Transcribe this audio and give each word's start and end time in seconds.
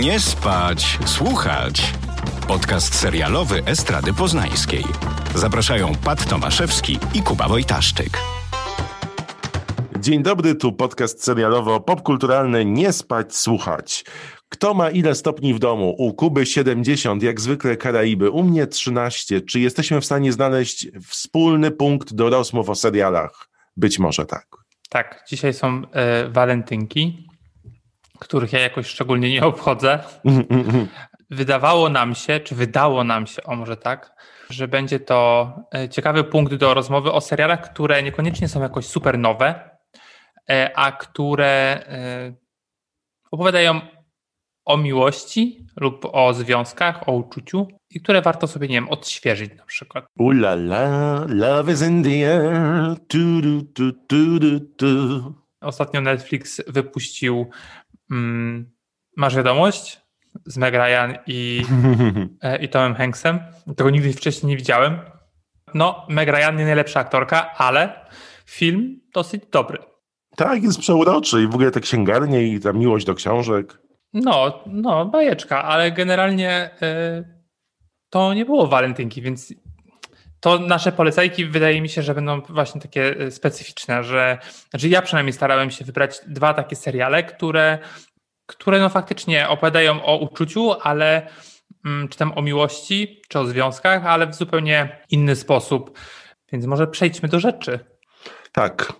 Nie 0.00 0.20
spać, 0.20 0.98
słuchać. 1.06 1.92
Podcast 2.48 2.94
serialowy 2.94 3.64
Estrady 3.64 4.12
Poznańskiej. 4.12 4.84
Zapraszają 5.34 5.92
Pat 6.04 6.28
Tomaszewski 6.28 6.98
i 7.14 7.22
Kuba 7.22 7.48
Wojtaszczyk. 7.48 8.18
Dzień 10.00 10.22
dobry, 10.22 10.54
tu 10.54 10.72
podcast 10.72 11.24
serialowo 11.24 11.80
popkulturalny 11.80 12.64
Nie 12.64 12.92
spać, 12.92 13.36
słuchać. 13.36 14.04
Kto 14.48 14.74
ma 14.74 14.90
ile 14.90 15.14
stopni 15.14 15.54
w 15.54 15.58
domu? 15.58 15.94
U 15.98 16.14
Kuby 16.14 16.46
70, 16.46 17.22
jak 17.22 17.40
zwykle 17.40 17.76
Karaiby, 17.76 18.30
u 18.30 18.42
mnie 18.42 18.66
13. 18.66 19.40
Czy 19.40 19.60
jesteśmy 19.60 20.00
w 20.00 20.04
stanie 20.04 20.32
znaleźć 20.32 20.88
wspólny 21.08 21.70
punkt 21.70 22.14
do 22.14 22.30
rozmów 22.30 22.70
o 22.70 22.74
serialach? 22.74 23.48
Być 23.76 23.98
może 23.98 24.26
tak. 24.26 24.46
Tak, 24.88 25.24
dzisiaj 25.28 25.54
są 25.54 25.82
e, 25.92 26.28
walentynki, 26.28 27.28
których 28.24 28.52
ja 28.52 28.60
jakoś 28.60 28.86
szczególnie 28.86 29.30
nie 29.30 29.44
obchodzę. 29.44 29.98
Wydawało 31.30 31.88
nam 31.88 32.14
się, 32.14 32.40
czy 32.40 32.54
wydało 32.54 33.04
nam 33.04 33.26
się, 33.26 33.42
o 33.42 33.56
może 33.56 33.76
tak, 33.76 34.14
że 34.50 34.68
będzie 34.68 35.00
to 35.00 35.52
e, 35.74 35.88
ciekawy 35.88 36.24
punkt 36.24 36.54
do 36.54 36.74
rozmowy 36.74 37.12
o 37.12 37.20
serialach, 37.20 37.72
które 37.72 38.02
niekoniecznie 38.02 38.48
są 38.48 38.62
jakoś 38.62 38.86
super 38.86 39.18
nowe, 39.18 39.70
e, 40.50 40.72
a 40.76 40.92
które 40.92 41.84
e, 41.88 42.34
opowiadają 43.30 43.80
o 44.64 44.76
miłości 44.76 45.66
lub 45.80 46.04
o 46.12 46.34
związkach, 46.34 47.08
o 47.08 47.12
uczuciu 47.12 47.68
i 47.90 48.00
które 48.00 48.22
warto 48.22 48.46
sobie, 48.46 48.68
nie 48.68 48.74
wiem, 48.74 48.88
odświeżyć 48.88 49.56
na 49.56 49.64
przykład. 49.64 50.04
Ula 50.18 50.52
la, 50.52 51.24
love 51.28 51.72
is 51.72 51.82
in 51.82 52.04
the 52.04 52.34
air. 52.34 52.96
Du, 53.08 53.40
du. 54.78 55.34
Ostatnio 55.60 56.00
Netflix 56.00 56.62
wypuścił 56.66 57.50
Masz 59.16 59.36
wiadomość 59.36 60.00
z 60.46 60.56
Meg 60.56 60.74
Ryan 60.74 61.14
i, 61.26 61.62
e, 62.42 62.64
i 62.64 62.68
Tomem 62.68 62.94
Hanksem. 62.94 63.40
Tego 63.76 63.90
nigdy 63.90 64.12
wcześniej 64.12 64.50
nie 64.50 64.56
widziałem. 64.56 64.98
No, 65.74 66.06
Meg 66.08 66.28
Ryan 66.28 66.56
nie 66.56 66.64
najlepsza 66.64 67.00
aktorka, 67.00 67.50
ale 67.50 68.06
film 68.46 69.00
dosyć 69.14 69.42
dobry. 69.52 69.78
Tak, 70.36 70.62
jest 70.62 70.78
przeuroczy 70.78 71.42
i 71.42 71.46
w 71.46 71.54
ogóle 71.54 71.70
te 71.70 71.80
księgarnie 71.80 72.42
i 72.42 72.60
ta 72.60 72.72
miłość 72.72 73.06
do 73.06 73.14
książek. 73.14 73.78
No, 74.12 74.62
no, 74.66 75.06
bajeczka, 75.06 75.64
ale 75.64 75.92
generalnie 75.92 76.70
y, 76.82 77.44
to 78.10 78.34
nie 78.34 78.44
było 78.44 78.66
walentynki, 78.66 79.22
więc 79.22 79.54
to 80.44 80.58
nasze 80.58 80.92
polecajki 80.92 81.46
wydaje 81.46 81.80
mi 81.80 81.88
się, 81.88 82.02
że 82.02 82.14
będą 82.14 82.40
właśnie 82.40 82.80
takie 82.80 83.20
y, 83.20 83.30
specyficzne, 83.30 84.04
że 84.04 84.38
znaczy 84.70 84.88
ja 84.88 85.02
przynajmniej 85.02 85.32
starałem 85.32 85.70
się 85.70 85.84
wybrać 85.84 86.20
dwa 86.26 86.54
takie 86.54 86.76
seriale, 86.76 87.22
które, 87.22 87.78
które 88.46 88.80
no 88.80 88.88
faktycznie 88.88 89.48
opowiadają 89.48 90.04
o 90.04 90.16
uczuciu, 90.16 90.72
ale 90.82 91.30
mm, 91.84 92.08
czy 92.08 92.18
tam 92.18 92.32
o 92.38 92.42
miłości, 92.42 93.22
czy 93.28 93.38
o 93.38 93.46
związkach, 93.46 94.06
ale 94.06 94.26
w 94.26 94.34
zupełnie 94.34 94.98
inny 95.10 95.36
sposób. 95.36 95.98
Więc 96.52 96.66
może 96.66 96.86
przejdźmy 96.86 97.28
do 97.28 97.40
rzeczy. 97.40 97.78
Tak. 98.52 98.92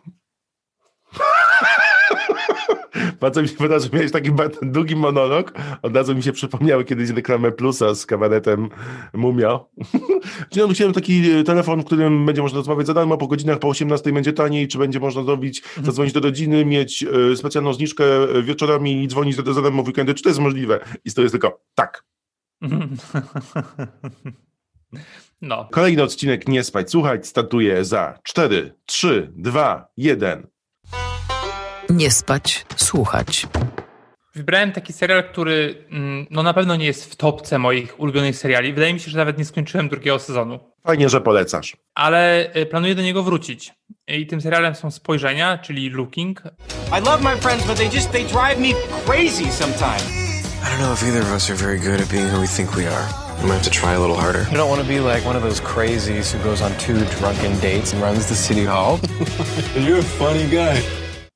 Bardzo 3.21 3.43
mi 3.43 3.49
się 3.49 3.55
wydaje, 3.59 3.81
że 3.81 3.89
miałeś 3.93 4.13
taki 4.13 4.31
długi 4.63 4.97
monolog. 4.97 5.53
Od 5.83 5.97
razu 5.97 6.15
mi 6.15 6.23
się 6.23 6.33
przypomniały 6.33 6.85
kiedyś 6.85 7.11
reklamę 7.11 7.53
Plusa 7.53 7.95
z 7.95 8.07
kabaretem 8.07 8.69
Mumia. 9.13 9.61
Czyli 10.51 10.67
no, 10.67 10.75
chciałem 10.75 10.93
taki 10.93 11.31
e, 11.31 11.45
telefon, 11.45 11.81
w 11.81 11.85
którym 11.85 12.27
będzie 12.27 12.43
można 12.43 12.59
rozmawiać 12.59 12.87
za 12.87 12.95
darmo, 12.95 13.17
po 13.17 13.27
godzinach 13.27 13.59
po 13.59 13.69
18 13.69 14.13
będzie 14.13 14.33
taniej, 14.33 14.69
czy 14.69 14.79
będzie 14.79 15.01
można 15.01 15.23
zrobić, 15.23 15.63
zadzwonić 15.83 16.13
do 16.13 16.21
rodziny, 16.21 16.65
mieć 16.65 17.03
e, 17.33 17.37
specjalną 17.37 17.73
zniżkę 17.73 18.05
e, 18.05 18.43
wieczorami 18.43 19.03
i 19.03 19.09
dzwonić 19.09 19.37
za, 19.37 19.53
za 19.53 19.63
darmo 19.63 19.83
w 19.83 19.87
weekendy. 19.87 20.15
Czy 20.15 20.23
to 20.23 20.29
jest 20.29 20.41
możliwe? 20.41 20.81
I 21.05 21.13
to 21.13 21.23
jest 21.23 21.33
tylko 21.33 21.61
tak. 21.75 22.05
No, 25.43 25.69
Kolejny 25.73 26.03
odcinek 26.03 26.49
Nie 26.49 26.65
spać, 26.65 26.91
słuchać 26.91 27.27
startuje 27.27 27.85
za 27.85 28.19
4, 28.23 28.75
3, 28.87 29.33
2, 29.37 29.89
1. 29.97 30.47
Nie 31.91 32.11
spać, 32.11 32.67
słuchać. 32.77 33.47
Wybrałem 34.35 34.73
taki 34.73 34.93
serial, 34.93 35.25
który 35.25 35.85
mm, 35.91 36.27
no 36.31 36.43
na 36.43 36.55
pewno 36.55 36.77
nie 36.77 36.87
jest 36.87 37.13
w 37.13 37.17
topce 37.17 37.59
moich 37.59 38.01
ulubionych 38.01 38.37
seriali. 38.37 38.73
Wydaje 38.73 38.95
mi 38.95 39.01
się, 39.01 39.11
że 39.11 39.19
nawet 39.19 39.39
nie 39.39 39.45
skończyłem 39.45 39.89
drugiego 39.89 40.19
sezonu, 40.19 40.59
Fajnie, 40.87 41.09
że 41.09 41.21
polecasz. 41.21 41.77
ale 41.95 42.51
y, 42.57 42.67
planuję 42.67 42.95
do 42.95 43.03
niego 43.03 43.23
wrócić. 43.23 43.73
I 44.09 44.27
tym 44.27 44.41
serialem 44.41 44.75
są 44.75 44.91
Spojrzenia, 44.91 45.59
czyli 45.59 45.91
Looking. 45.91 46.43
I 46.99 47.05
love 47.05 47.21
my 47.35 47.37
friends, 47.41 47.67
but 47.67 47.77
they 47.77 47.87
just 47.87 48.13
they 48.13 48.25
drive 48.25 48.59
me 48.61 48.69
crazy 49.07 49.53
sometimes. 49.53 50.05
I 50.63 50.67
don't 50.67 50.79
know 50.79 50.93
if 50.95 51.03
either 51.09 51.23
of 51.23 51.33
us 51.33 51.51
are 51.51 51.59
very 51.59 51.79
good 51.79 52.01
at 52.01 52.09
being 52.11 52.29
who 52.35 52.41
we 52.41 52.47
think 52.49 52.77
we 52.77 52.87
are. 52.87 53.07
We 53.43 53.49
might 53.49 53.55
have 53.55 53.65
to 53.65 53.81
try 53.81 53.95
a 53.95 54.01
little 54.01 54.17
harder. 54.17 54.47
You 54.51 54.57
don't 54.57 54.71
want 54.71 54.83
to 54.83 54.89
be 54.89 55.01
like 55.15 55.27
one 55.29 55.37
of 55.37 55.43
those 55.43 55.61
crazies 55.63 56.33
who 56.33 56.39
goes 56.51 56.63
on 56.63 56.73
two 56.79 57.05
drunken 57.19 57.59
dates 57.61 57.93
and 57.93 58.03
runs 58.03 58.27
the 58.27 58.35
city 58.35 58.65
hall. 58.65 58.99
You're 59.87 59.99
a 59.99 60.03
funny 60.19 60.47
guy. 60.51 60.83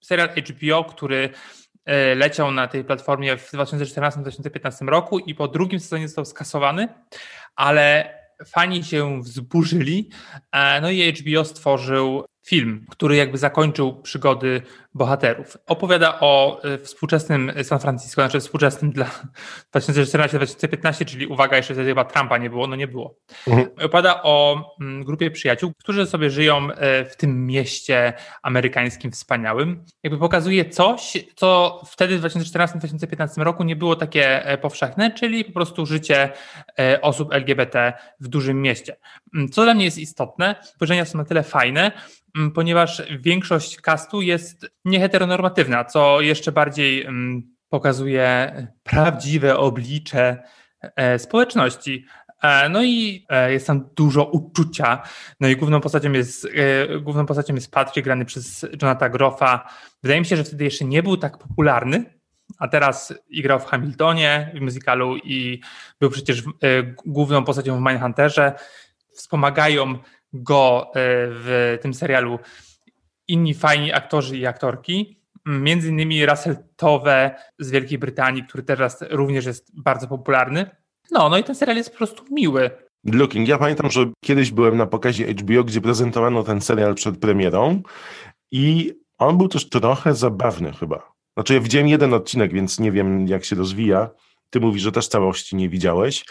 Serial 0.08 0.28
HBO, 0.28 0.84
który 0.84 1.30
y, 1.88 2.14
leciał 2.14 2.50
na 2.50 2.68
tej 2.68 2.84
platformie 2.84 3.36
w 3.36 3.52
2014-2015 3.52 4.88
roku 4.88 5.18
i 5.18 5.34
po 5.34 5.48
drugim 5.48 5.80
sezonie 5.80 6.08
został 6.08 6.24
skasowany, 6.24 6.88
ale 7.56 8.14
fani 8.46 8.84
się 8.84 9.22
wzburzyli. 9.22 10.10
e, 10.52 10.80
No 10.80 10.90
i 10.90 11.12
HBO 11.12 11.44
stworzył 11.44 12.24
film, 12.46 12.86
który 12.90 13.16
jakby 13.16 13.38
zakończył 13.38 14.02
przygody 14.02 14.62
bohaterów. 14.98 15.56
Opowiada 15.66 16.20
o 16.20 16.60
y, 16.64 16.78
współczesnym 16.78 17.52
San 17.62 17.78
Francisco, 17.78 18.22
znaczy 18.22 18.40
współczesnym 18.40 18.92
dla 18.92 19.06
2014-2015, 19.76 21.04
czyli 21.04 21.26
uwaga, 21.26 21.56
jeszcze 21.56 21.74
wtedy 21.74 21.88
chyba 21.88 22.04
Trumpa 22.04 22.38
nie 22.38 22.50
było, 22.50 22.66
no 22.66 22.76
nie 22.76 22.88
było. 22.88 23.18
Opowiada 23.84 24.22
o 24.22 24.64
mm, 24.80 25.04
grupie 25.04 25.30
przyjaciół, 25.30 25.72
którzy 25.78 26.06
sobie 26.06 26.30
żyją 26.30 26.72
e, 26.72 27.04
w 27.04 27.16
tym 27.16 27.46
mieście 27.46 28.12
amerykańskim 28.42 29.10
wspaniałym. 29.10 29.84
Jakby 30.02 30.18
pokazuje 30.18 30.70
coś, 30.70 31.12
co 31.36 31.80
wtedy 31.86 32.18
w 32.18 32.22
2014-2015 32.22 33.42
roku 33.42 33.64
nie 33.64 33.76
było 33.76 33.96
takie 33.96 34.46
e, 34.46 34.58
powszechne, 34.58 35.10
czyli 35.10 35.44
po 35.44 35.52
prostu 35.52 35.86
życie 35.86 36.32
e, 36.78 37.00
osób 37.00 37.32
LGBT 37.32 37.92
w 38.20 38.28
dużym 38.28 38.62
mieście. 38.62 38.96
Mm, 39.34 39.48
Co 39.48 39.64
dla 39.64 39.74
mnie 39.74 39.84
jest 39.84 39.98
istotne, 39.98 40.54
spojrzenia 40.62 41.04
są 41.04 41.18
na 41.18 41.24
tyle 41.24 41.42
fajne, 41.42 41.92
mm, 42.36 42.50
ponieważ 42.52 43.02
większość 43.20 43.76
castu 43.76 44.22
jest 44.22 44.66
nieheteronormatywna, 44.88 45.84
co 45.84 46.20
jeszcze 46.20 46.52
bardziej 46.52 47.02
mm, 47.02 47.58
pokazuje 47.68 48.52
prawdziwe 48.82 49.56
oblicze 49.56 50.42
e, 50.96 51.18
społeczności. 51.18 52.04
E, 52.42 52.68
No 52.68 52.82
i 52.82 53.26
e, 53.28 53.52
jest 53.52 53.66
tam 53.66 53.88
dużo 53.96 54.24
uczucia. 54.24 55.02
No 55.40 55.48
i 55.48 55.56
główną 55.56 55.80
postacią 55.80 56.12
jest, 56.12 56.48
główną 57.00 57.26
postacią 57.26 57.54
jest 57.54 57.70
Patrick, 57.70 58.04
grany 58.04 58.24
przez 58.24 58.66
Jonatha 58.82 59.08
Groffa. 59.08 59.68
Wydaje 60.02 60.20
mi 60.20 60.26
się, 60.26 60.36
że 60.36 60.44
wtedy 60.44 60.64
jeszcze 60.64 60.84
nie 60.84 61.02
był 61.02 61.16
tak 61.16 61.38
popularny, 61.38 62.04
a 62.58 62.68
teraz 62.68 63.14
grał 63.42 63.60
w 63.60 63.64
Hamiltonie, 63.64 64.52
w 64.54 64.60
musicalu 64.60 65.16
i 65.16 65.60
był 66.00 66.10
przecież 66.10 66.42
główną 67.06 67.44
postacią 67.44 67.76
w 67.76 67.88
Mindhunterze. 67.88 68.52
Wspomagają 69.14 69.98
go 70.32 70.92
w 70.94 71.78
tym 71.82 71.94
serialu 71.94 72.38
inni 73.28 73.54
fajni 73.54 73.92
aktorzy 73.92 74.36
i 74.36 74.46
aktorki. 74.46 75.18
Między 75.46 75.88
innymi 75.88 76.26
Russell 76.26 76.56
Towe 76.76 77.34
z 77.58 77.70
Wielkiej 77.70 77.98
Brytanii, 77.98 78.44
który 78.44 78.62
teraz 78.62 79.04
również 79.10 79.46
jest 79.46 79.82
bardzo 79.82 80.08
popularny. 80.08 80.70
No, 81.10 81.28
no 81.28 81.38
i 81.38 81.44
ten 81.44 81.54
serial 81.54 81.76
jest 81.76 81.90
po 81.90 81.96
prostu 81.96 82.24
miły. 82.30 82.70
Looking. 83.04 83.48
Ja 83.48 83.58
pamiętam, 83.58 83.90
że 83.90 84.06
kiedyś 84.24 84.50
byłem 84.50 84.76
na 84.76 84.86
pokazie 84.86 85.32
HBO, 85.32 85.64
gdzie 85.64 85.80
prezentowano 85.80 86.42
ten 86.42 86.60
serial 86.60 86.94
przed 86.94 87.18
premierą 87.18 87.82
i 88.52 88.94
on 89.18 89.38
był 89.38 89.48
też 89.48 89.68
trochę 89.68 90.14
zabawny 90.14 90.72
chyba. 90.72 91.12
Znaczy 91.36 91.54
ja 91.54 91.60
widziałem 91.60 91.88
jeden 91.88 92.14
odcinek, 92.14 92.52
więc 92.52 92.80
nie 92.80 92.92
wiem 92.92 93.26
jak 93.26 93.44
się 93.44 93.56
rozwija. 93.56 94.10
Ty 94.50 94.60
mówisz, 94.60 94.82
że 94.82 94.92
też 94.92 95.08
całości 95.08 95.56
nie 95.56 95.68
widziałeś, 95.68 96.24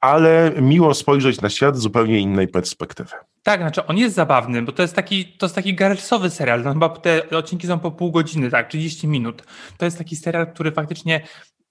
ale 0.00 0.52
miło 0.60 0.94
spojrzeć 0.94 1.40
na 1.40 1.50
świat 1.50 1.76
z 1.76 1.80
zupełnie 1.80 2.18
innej 2.18 2.48
perspektywy. 2.48 3.12
Tak, 3.44 3.60
znaczy 3.60 3.86
on 3.86 3.98
jest 3.98 4.14
zabawny, 4.14 4.62
bo 4.62 4.72
to 4.72 4.82
jest 4.82 4.94
taki, 4.94 5.24
to 5.24 5.46
jest 5.46 5.54
taki 5.54 5.74
garelsowy 5.74 6.30
serial. 6.30 6.62
No, 6.62 6.72
chyba 6.72 6.88
te 6.88 7.30
odcinki 7.30 7.66
są 7.66 7.78
po 7.78 7.90
pół 7.90 8.10
godziny, 8.10 8.50
tak, 8.50 8.68
30 8.68 9.08
minut. 9.08 9.42
To 9.78 9.84
jest 9.84 9.98
taki 9.98 10.16
serial, 10.16 10.52
który 10.52 10.72
faktycznie 10.72 11.20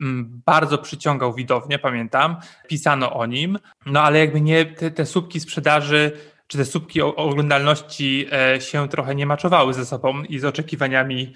mm, 0.02 0.42
bardzo 0.46 0.78
przyciągał 0.78 1.34
widownię, 1.34 1.80
pamiętam. 1.80 2.36
Pisano 2.68 3.14
o 3.14 3.25
nim, 3.25 3.60
no 3.86 4.02
ale 4.02 4.20
jakby 4.20 4.42
nie 4.42 4.66
te, 4.66 4.92
te 4.92 5.06
słupki 5.06 5.40
sprzedaży 5.40 6.12
czy 6.48 6.58
te 6.58 6.66
słupki 6.66 7.02
oglądalności 7.02 8.28
e, 8.31 8.62
się 8.62 8.90
trochę 8.90 9.16
nie 9.16 9.26
maczowały 9.26 9.74
ze 9.74 9.86
sobą 9.86 10.24
i 10.24 10.40
z 10.40 10.46
oczekiwaniami 10.46 11.34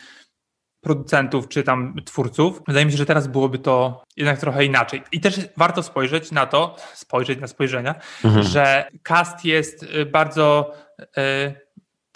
producentów 0.88 1.48
czy 1.48 1.64
tam 1.64 1.96
twórców. 2.06 2.62
Wydaje 2.68 2.86
mi 2.86 2.92
się, 2.92 2.98
że 2.98 3.06
teraz 3.06 3.28
byłoby 3.28 3.60
to 3.60 4.04
jednak 4.18 4.40
trochę 4.40 4.66
inaczej. 4.66 5.04
I 5.12 5.20
też 5.20 5.40
warto 5.58 5.84
spojrzeć 5.84 6.32
na 6.32 6.46
to, 6.46 6.76
spojrzeć 6.94 7.40
na 7.40 7.48
spojrzenia, 7.48 7.96
że 8.40 8.88
cast 9.04 9.46
jest 9.46 9.84
y, 9.84 10.06
bardzo 10.06 10.74
y, 11.00 11.68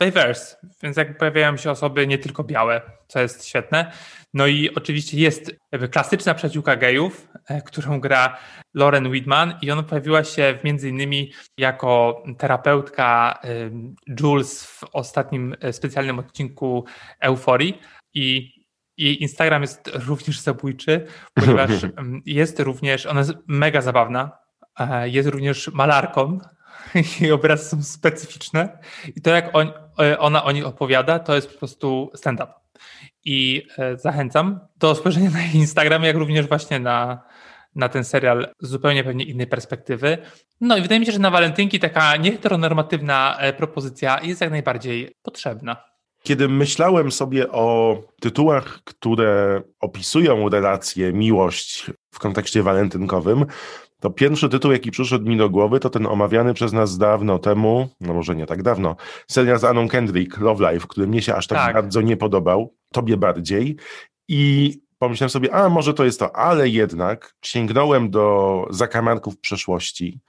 diverse, 0.05 0.57
więc 0.83 0.97
jak 0.97 1.17
pojawiają 1.17 1.57
się 1.57 1.71
osoby 1.71 2.07
nie 2.07 2.17
tylko 2.17 2.43
białe, 2.43 2.81
co 3.07 3.19
jest 3.19 3.47
świetne. 3.47 3.91
No 4.33 4.47
i 4.47 4.75
oczywiście 4.75 5.17
jest 5.17 5.55
jakby 5.71 5.89
klasyczna 5.89 6.33
przyjaciółka 6.33 6.75
gejów, 6.75 7.27
e, 7.47 7.61
którą 7.61 7.99
gra 7.99 8.37
Lauren 8.73 9.11
Widman 9.11 9.53
i 9.61 9.71
ona 9.71 9.83
pojawiła 9.83 10.23
się 10.23 10.57
między 10.63 10.89
innymi 10.89 11.31
jako 11.57 12.23
terapeutka 12.37 13.39
e, 13.43 13.47
Jules 14.19 14.63
w 14.63 14.83
ostatnim 14.93 15.55
e, 15.61 15.73
specjalnym 15.73 16.19
odcinku 16.19 16.85
Euforii 17.19 17.81
i 18.13 18.60
jej 19.01 19.21
Instagram 19.21 19.61
jest 19.61 19.91
również 19.93 20.39
zabójczy, 20.39 21.05
ponieważ 21.33 21.71
jest 22.25 22.59
również, 22.59 23.05
ona 23.05 23.19
jest 23.19 23.33
mega 23.47 23.81
zabawna, 23.81 24.31
jest 25.03 25.29
również 25.29 25.71
malarką, 25.73 26.39
jej 27.21 27.31
obrazy 27.31 27.69
są 27.69 27.83
specyficzne 27.83 28.79
i 29.15 29.21
to 29.21 29.29
jak 29.29 29.55
on, 29.55 29.71
ona 30.19 30.43
o 30.43 30.51
nich 30.51 30.65
opowiada, 30.65 31.19
to 31.19 31.35
jest 31.35 31.51
po 31.53 31.59
prostu 31.59 32.11
stand-up. 32.15 32.53
I 33.25 33.67
e, 33.77 33.97
zachęcam 33.97 34.59
do 34.77 34.95
spojrzenia 34.95 35.29
na 35.29 35.41
jej 35.41 35.55
Instagram, 35.55 36.03
jak 36.03 36.15
również 36.15 36.47
właśnie 36.47 36.79
na, 36.79 37.23
na 37.75 37.89
ten 37.89 38.03
serial 38.03 38.47
z 38.59 38.69
zupełnie 38.69 39.03
pewnie 39.03 39.25
innej 39.25 39.47
perspektywy. 39.47 40.17
No 40.61 40.77
i 40.77 40.81
wydaje 40.81 40.99
mi 40.99 41.05
się, 41.05 41.11
że 41.11 41.19
na 41.19 41.31
walentynki 41.31 41.79
taka 41.79 42.15
nieheteronormatywna 42.15 43.37
e, 43.39 43.53
propozycja 43.53 44.19
jest 44.23 44.41
jak 44.41 44.51
najbardziej 44.51 45.15
potrzebna. 45.21 45.90
Kiedy 46.23 46.49
myślałem 46.49 47.11
sobie 47.11 47.51
o 47.51 47.97
tytułach, 48.19 48.79
które 48.83 49.61
opisują 49.79 50.49
relację, 50.49 51.13
miłość 51.13 51.91
w 52.11 52.19
kontekście 52.19 52.63
walentynkowym, 52.63 53.45
to 53.99 54.09
pierwszy 54.09 54.49
tytuł, 54.49 54.71
jaki 54.71 54.91
przyszedł 54.91 55.29
mi 55.29 55.37
do 55.37 55.49
głowy, 55.49 55.79
to 55.79 55.89
ten 55.89 56.07
omawiany 56.07 56.53
przez 56.53 56.73
nas 56.73 56.97
dawno 56.97 57.39
temu, 57.39 57.89
no 58.01 58.13
może 58.13 58.35
nie 58.35 58.45
tak 58.45 58.63
dawno, 58.63 58.95
serial 59.27 59.59
z 59.59 59.63
Anną 59.63 59.87
Kendrick, 59.87 60.37
Love 60.37 60.71
Life, 60.71 60.87
który 60.87 61.07
mnie 61.07 61.21
się 61.21 61.35
aż 61.35 61.47
tak, 61.47 61.57
tak. 61.57 61.73
bardzo 61.73 62.01
nie 62.01 62.17
podobał, 62.17 62.73
tobie 62.91 63.17
bardziej. 63.17 63.77
I 64.27 64.73
pomyślałem 64.99 65.29
sobie, 65.29 65.53
a 65.55 65.69
może 65.69 65.93
to 65.93 66.05
jest 66.05 66.19
to, 66.19 66.35
ale 66.35 66.69
jednak 66.69 67.33
sięgnąłem 67.41 68.09
do 68.09 68.65
zakamarków 68.69 69.39
przeszłości, 69.39 70.19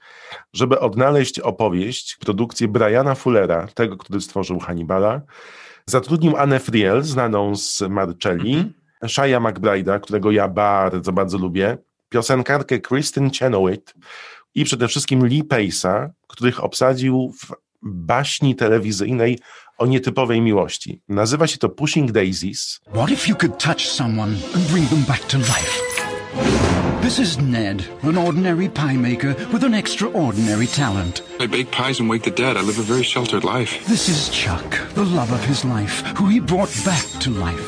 żeby 0.53 0.79
odnaleźć 0.79 1.39
opowieść, 1.39 2.17
produkcję 2.19 2.67
Briana 2.67 3.15
Fullera, 3.15 3.67
tego, 3.73 3.97
który 3.97 4.21
stworzył 4.21 4.59
Hannibala. 4.59 5.21
Zatrudnił 5.85 6.37
Anne 6.37 6.59
Friel, 6.59 7.03
znaną 7.03 7.55
z 7.55 7.81
Marcelli, 7.81 8.53
mm 8.53 8.73
-hmm. 9.03 9.09
Shia 9.09 9.39
McBride'a, 9.39 9.99
którego 9.99 10.31
ja 10.31 10.47
bardzo, 10.47 11.11
bardzo 11.11 11.37
lubię, 11.37 11.77
piosenkarkę 12.09 12.79
Kristen 12.79 13.31
Chenoweth 13.31 13.93
i 14.55 14.65
przede 14.65 14.87
wszystkim 14.87 15.25
Lee 15.25 15.43
Pace'a, 15.43 16.09
których 16.27 16.63
obsadził 16.63 17.33
w 17.41 17.55
baśni 17.81 18.55
telewizyjnej 18.55 19.39
o 19.77 19.85
nietypowej 19.85 20.41
miłości. 20.41 21.01
Nazywa 21.09 21.47
się 21.47 21.57
to 21.57 21.69
Pushing 21.69 22.11
Daisies. 22.11 22.79
What 22.93 23.11
if 23.11 23.29
you 23.29 23.35
could 23.35 23.57
touch 23.57 23.81
someone 23.81 24.35
and 24.55 24.71
bring 24.71 24.89
them 24.89 25.03
back 25.03 25.27
to 25.27 25.37
life? 25.37 26.82
This 27.03 27.19
is 27.19 27.37
Ned, 27.37 27.85
an 28.03 28.17
ordinary 28.17 28.69
pie 28.69 28.95
maker 28.95 29.35
with 29.51 29.65
an 29.65 29.73
extraordinary 29.73 30.67
talent. 30.67 31.21
I 31.37 31.47
bake 31.47 31.69
pies 31.69 31.99
and 31.99 32.09
wake 32.09 32.23
the 32.23 32.31
dead. 32.31 32.55
I 32.55 32.61
live 32.61 32.79
a 32.79 32.81
very 32.81 33.03
sheltered 33.03 33.43
life. 33.43 33.85
This 33.87 34.07
is 34.07 34.29
Chuck, 34.29 34.79
the 34.93 35.03
love 35.03 35.33
of 35.33 35.43
his 35.43 35.65
life, 35.65 35.99
who 36.15 36.29
he 36.29 36.39
brought 36.39 36.71
back 36.85 37.03
to 37.19 37.29
life. 37.29 37.59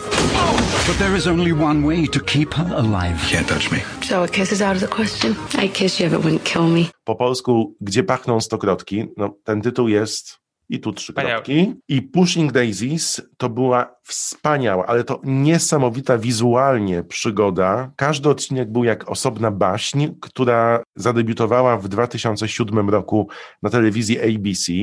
But 0.87 0.97
there 0.99 1.17
is 1.17 1.27
only 1.27 1.51
one 1.51 1.83
way 1.83 2.05
to 2.05 2.19
keep 2.21 2.53
her 2.53 2.73
alive. 2.73 3.19
Can't 3.27 3.45
touch 3.45 3.69
me. 3.71 3.79
So 4.03 4.23
a 4.23 4.27
kiss 4.27 4.53
is 4.53 4.61
out 4.61 4.75
of 4.75 4.81
the 4.81 4.87
question. 4.87 5.35
I 5.55 5.67
kiss 5.67 5.99
you 5.99 6.05
if 6.05 6.13
it 6.13 6.23
wouldn't 6.23 6.45
kill 6.45 6.69
me. 6.69 6.89
Po 7.03 7.15
polsku, 7.15 7.75
gdzie 7.81 8.03
pachną 8.03 8.41
stokrotki, 8.41 9.07
no 9.17 9.29
ten 9.43 9.61
tytuł 9.61 9.87
jest 9.87 10.44
i 10.69 10.79
tu 10.79 10.93
trzy 10.93 11.13
kropki. 11.13 11.73
I 11.87 12.01
Pushing 12.01 12.51
Daisies 12.51 13.21
to 13.37 13.49
była 13.49 13.95
wspaniała, 14.03 14.85
ale 14.85 15.03
to 15.03 15.21
niesamowita 15.23 16.17
wizualnie 16.17 17.03
przygoda. 17.03 17.91
Każdy 17.95 18.29
odcinek 18.29 18.71
był 18.71 18.83
jak 18.83 19.09
osobna 19.09 19.51
baśń, 19.51 20.07
która 20.21 20.83
zadebiutowała 20.95 21.77
w 21.77 21.87
2007 21.87 22.89
roku 22.89 23.29
na 23.63 23.69
telewizji 23.69 24.19
ABC. 24.19 24.73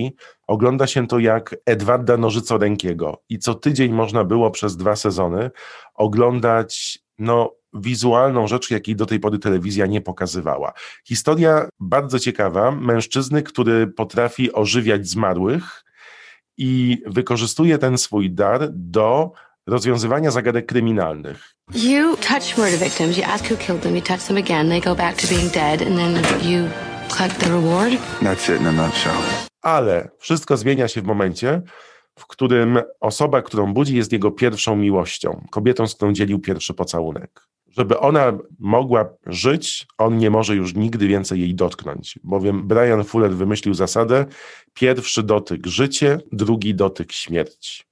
Ogląda 0.46 0.86
się 0.86 1.06
to 1.06 1.18
jak 1.18 1.56
Edwarda 1.66 2.16
Nożycorękiego 2.16 3.22
i 3.28 3.38
co 3.38 3.54
tydzień 3.54 3.92
można 3.92 4.24
było 4.24 4.50
przez 4.50 4.76
dwa 4.76 4.96
sezony 4.96 5.50
oglądać 5.94 6.98
no, 7.18 7.54
wizualną 7.74 8.46
rzecz, 8.46 8.70
jakiej 8.70 8.96
do 8.96 9.06
tej 9.06 9.20
pory 9.20 9.38
telewizja 9.38 9.86
nie 9.86 10.00
pokazywała. 10.00 10.72
Historia 11.04 11.68
bardzo 11.80 12.18
ciekawa, 12.18 12.70
mężczyzny, 12.70 13.42
który 13.42 13.86
potrafi 13.86 14.52
ożywiać 14.52 15.08
zmarłych 15.08 15.84
i 16.58 17.02
wykorzystuje 17.06 17.78
ten 17.78 17.98
swój 17.98 18.30
dar 18.30 18.68
do 18.72 19.32
rozwiązywania 19.66 20.30
zagadek 20.30 20.66
kryminalnych. 20.66 21.54
You 21.74 22.16
touch 22.16 22.58
murder 22.58 22.78
victims, 22.78 23.18
you 23.18 23.24
ask 23.24 23.50
who 23.50 23.56
killed 23.56 23.82
them, 23.82 23.96
you 23.96 24.02
touch 24.02 24.22
them 24.22 24.36
again, 24.36 24.68
they 24.68 24.80
go 24.80 24.94
back 24.94 25.16
to 25.16 25.28
being 25.28 25.52
dead 25.52 25.82
and 25.82 25.96
then 25.96 26.14
you 26.50 26.68
collect 27.16 27.40
the 27.40 27.48
reward? 27.48 27.92
That's 28.20 28.54
it 28.54 28.60
in 28.60 28.66
a 28.66 28.72
nutshell. 28.72 29.22
Ale 29.62 30.10
wszystko 30.18 30.56
zmienia 30.56 30.88
się 30.88 31.02
w 31.02 31.04
momencie, 31.04 31.62
w 32.18 32.26
którym 32.26 32.78
osoba, 33.00 33.42
którą 33.42 33.74
budzi, 33.74 33.96
jest 33.96 34.12
jego 34.12 34.30
pierwszą 34.30 34.76
miłością, 34.76 35.46
kobietą, 35.50 35.86
z 35.86 35.94
którą 35.94 36.12
dzielił 36.12 36.38
pierwszy 36.38 36.74
pocałunek 36.74 37.51
żeby 37.76 37.98
ona 37.98 38.38
mogła 38.58 39.08
żyć, 39.26 39.86
on 39.98 40.18
nie 40.18 40.30
może 40.30 40.56
już 40.56 40.74
nigdy 40.74 41.08
więcej 41.08 41.40
jej 41.40 41.54
dotknąć, 41.54 42.18
bowiem 42.24 42.68
Brian 42.68 43.04
Fuller 43.04 43.34
wymyślił 43.34 43.74
zasadę 43.74 44.26
pierwszy 44.74 45.22
dotyk 45.22 45.66
życie, 45.66 46.18
drugi 46.32 46.74
dotyk 46.74 47.12
śmierć. 47.12 47.86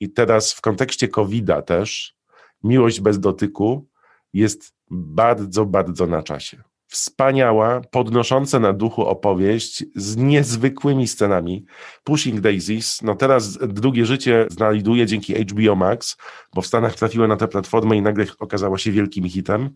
I 0.00 0.10
teraz 0.10 0.52
w 0.52 0.60
kontekście 0.60 1.08
COVID-a 1.08 1.62
też 1.62 2.16
miłość 2.64 3.00
bez 3.00 3.20
dotyku 3.20 3.88
jest 4.32 4.74
bardzo, 4.90 5.66
bardzo 5.66 6.06
na 6.06 6.22
czasie 6.22 6.62
wspaniała, 6.92 7.80
podnosząca 7.90 8.60
na 8.60 8.72
duchu 8.72 9.02
opowieść 9.02 9.84
z 9.96 10.16
niezwykłymi 10.16 11.08
scenami. 11.08 11.64
Pushing 12.04 12.40
Daisies, 12.40 13.02
no 13.02 13.14
teraz 13.14 13.58
drugie 13.58 14.06
życie 14.06 14.46
znajduje 14.50 15.06
dzięki 15.06 15.34
HBO 15.34 15.76
Max, 15.76 16.16
bo 16.54 16.62
w 16.62 16.66
Stanach 16.66 16.94
trafiła 16.94 17.26
na 17.26 17.36
tę 17.36 17.48
platformę 17.48 17.96
i 17.96 18.02
nagle 18.02 18.26
okazała 18.38 18.78
się 18.78 18.92
wielkim 18.92 19.28
hitem. 19.28 19.70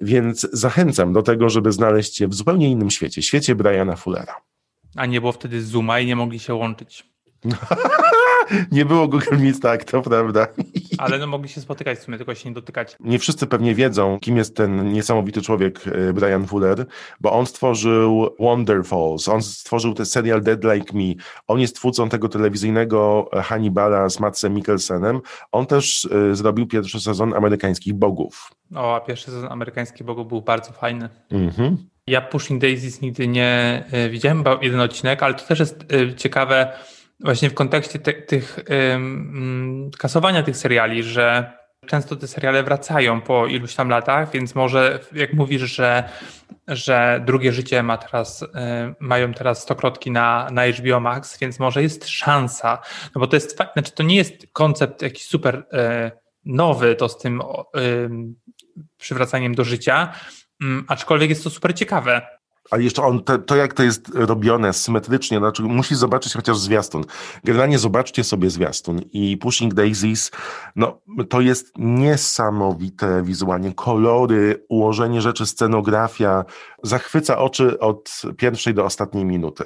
Więc 0.00 0.48
zachęcam 0.52 1.12
do 1.12 1.22
tego, 1.22 1.48
żeby 1.48 1.72
znaleźć 1.72 2.16
się 2.16 2.28
w 2.28 2.34
zupełnie 2.34 2.70
innym 2.70 2.90
świecie, 2.90 3.22
świecie 3.22 3.54
Briana 3.54 3.96
Fullera. 3.96 4.34
A 4.96 5.06
nie 5.06 5.20
było 5.20 5.32
wtedy 5.32 5.62
Zooma 5.62 6.00
i 6.00 6.06
nie 6.06 6.16
mogli 6.16 6.38
się 6.38 6.54
łączyć. 6.54 7.06
nie 8.72 8.84
było 8.84 9.08
Google 9.08 9.36
Meet, 9.38 9.60
tak, 9.60 9.84
to 9.84 10.02
prawda. 10.02 10.46
Ale 10.98 11.18
no 11.18 11.26
mogli 11.26 11.48
się 11.48 11.60
spotykać 11.60 11.98
w 11.98 12.02
sumie, 12.02 12.16
tylko 12.16 12.34
się 12.34 12.48
nie 12.48 12.54
dotykać. 12.54 12.96
Nie 13.00 13.18
wszyscy 13.18 13.46
pewnie 13.46 13.74
wiedzą, 13.74 14.18
kim 14.20 14.36
jest 14.36 14.56
ten 14.56 14.92
niesamowity 14.92 15.42
człowiek 15.42 15.80
e, 15.86 16.12
Brian 16.12 16.46
Fuller, 16.46 16.86
bo 17.20 17.32
on 17.32 17.46
stworzył 17.46 18.34
Wonderfalls, 18.38 19.28
on 19.28 19.42
stworzył 19.42 19.94
ten 19.94 20.06
serial 20.06 20.42
Dead 20.42 20.64
Like 20.64 20.98
Me, 20.98 21.14
on 21.46 21.60
jest 21.60 21.76
twórcą 21.76 22.08
tego 22.08 22.28
telewizyjnego 22.28 23.30
Hannibala 23.42 24.08
z 24.08 24.20
Matsem 24.20 24.54
Mikkelsenem, 24.54 25.20
on 25.52 25.66
też 25.66 26.04
y, 26.04 26.36
zrobił 26.36 26.66
pierwszy 26.66 27.00
sezon 27.00 27.34
Amerykańskich 27.34 27.94
Bogów. 27.94 28.50
O, 28.74 28.96
a 28.96 29.00
pierwszy 29.00 29.24
sezon 29.26 29.52
Amerykańskich 29.52 30.06
Bogów 30.06 30.28
był 30.28 30.42
bardzo 30.42 30.72
fajny. 30.72 31.08
Mhm. 31.30 31.76
Ja 32.06 32.20
Pushing 32.20 32.60
Daisies 32.60 33.00
nigdy 33.00 33.28
nie 33.28 33.84
y, 34.06 34.10
widziałem, 34.10 34.42
bo 34.42 34.58
jeden 34.62 34.80
odcinek, 34.80 35.22
ale 35.22 35.34
to 35.34 35.46
też 35.46 35.58
jest 35.58 35.92
y, 35.92 36.14
ciekawe, 36.14 36.72
właśnie 37.20 37.50
w 37.50 37.54
kontekście 37.54 37.98
te, 37.98 38.12
tych 38.12 38.58
ym, 38.94 39.90
kasowania 39.98 40.42
tych 40.42 40.56
seriali, 40.56 41.02
że 41.02 41.52
często 41.86 42.16
te 42.16 42.26
seriale 42.26 42.62
wracają 42.62 43.20
po 43.20 43.46
iluś 43.46 43.74
tam 43.74 43.88
latach, 43.88 44.30
więc 44.30 44.54
może 44.54 45.00
jak 45.12 45.32
mówisz, 45.32 45.62
że, 45.62 46.08
że 46.68 47.22
drugie 47.26 47.52
życie 47.52 47.82
ma 47.82 47.98
teraz, 47.98 48.42
y, 48.42 48.46
mają 49.00 49.34
teraz 49.34 49.62
stokrotki 49.62 50.10
na, 50.10 50.48
na 50.52 50.66
HBO 50.66 51.00
Max, 51.00 51.38
więc 51.38 51.58
może 51.58 51.82
jest 51.82 52.08
szansa, 52.08 52.78
no 53.14 53.20
bo 53.20 53.26
to 53.26 53.36
jest, 53.36 53.56
znaczy 53.72 53.92
to 53.92 54.02
nie 54.02 54.16
jest 54.16 54.46
koncept 54.52 55.02
jakiś 55.02 55.24
super 55.24 55.54
y, 55.56 56.10
nowy, 56.44 56.94
to 56.94 57.08
z 57.08 57.18
tym 57.18 57.40
y, 57.40 58.10
przywracaniem 58.96 59.54
do 59.54 59.64
życia, 59.64 60.12
mm, 60.62 60.84
aczkolwiek 60.88 61.30
jest 61.30 61.44
to 61.44 61.50
super 61.50 61.74
ciekawe 61.74 62.33
ale 62.70 62.82
jeszcze 62.82 63.02
on, 63.02 63.22
to, 63.22 63.38
to, 63.38 63.56
jak 63.56 63.74
to 63.74 63.82
jest 63.82 64.10
robione 64.14 64.72
symetrycznie, 64.72 65.38
znaczy 65.38 65.62
musi 65.62 65.94
zobaczyć 65.94 66.34
chociaż 66.34 66.58
zwiastun. 66.58 67.04
Generalnie 67.44 67.78
zobaczcie 67.78 68.24
sobie 68.24 68.50
zwiastun 68.50 69.00
i 69.12 69.36
Pushing 69.36 69.74
Daisies, 69.74 70.30
no 70.76 71.00
to 71.28 71.40
jest 71.40 71.72
niesamowite 71.78 73.22
wizualnie, 73.22 73.72
kolory, 73.74 74.64
ułożenie 74.68 75.20
rzeczy, 75.20 75.46
scenografia, 75.46 76.44
zachwyca 76.82 77.38
oczy 77.38 77.78
od 77.78 78.22
pierwszej 78.36 78.74
do 78.74 78.84
ostatniej 78.84 79.24
minuty. 79.24 79.64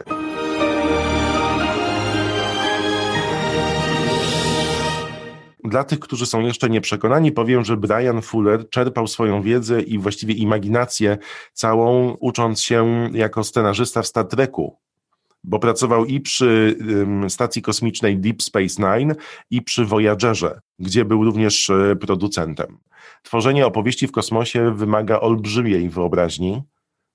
Dla 5.68 5.84
tych, 5.84 5.98
którzy 5.98 6.26
są 6.26 6.40
jeszcze 6.40 6.70
nieprzekonani, 6.70 7.32
powiem, 7.32 7.64
że 7.64 7.76
Brian 7.76 8.22
Fuller 8.22 8.70
czerpał 8.70 9.06
swoją 9.06 9.42
wiedzę 9.42 9.82
i 9.82 9.98
właściwie 9.98 10.34
imaginację 10.34 11.18
całą, 11.52 12.16
ucząc 12.20 12.62
się 12.62 13.10
jako 13.12 13.44
scenarzysta 13.44 14.02
w 14.02 14.06
Star 14.06 14.28
Treku 14.28 14.78
bo 15.44 15.58
pracował 15.58 16.04
i 16.04 16.20
przy 16.20 16.78
stacji 17.28 17.62
kosmicznej 17.62 18.18
Deep 18.18 18.42
Space 18.42 18.82
Nine, 18.82 19.14
i 19.50 19.62
przy 19.62 19.84
Voyagerze, 19.84 20.60
gdzie 20.78 21.04
był 21.04 21.24
również 21.24 21.68
y, 21.68 21.96
producentem. 22.00 22.78
Tworzenie 23.22 23.66
opowieści 23.66 24.06
w 24.06 24.12
kosmosie 24.12 24.74
wymaga 24.74 25.20
olbrzymiej 25.20 25.88
wyobraźni, 25.88 26.62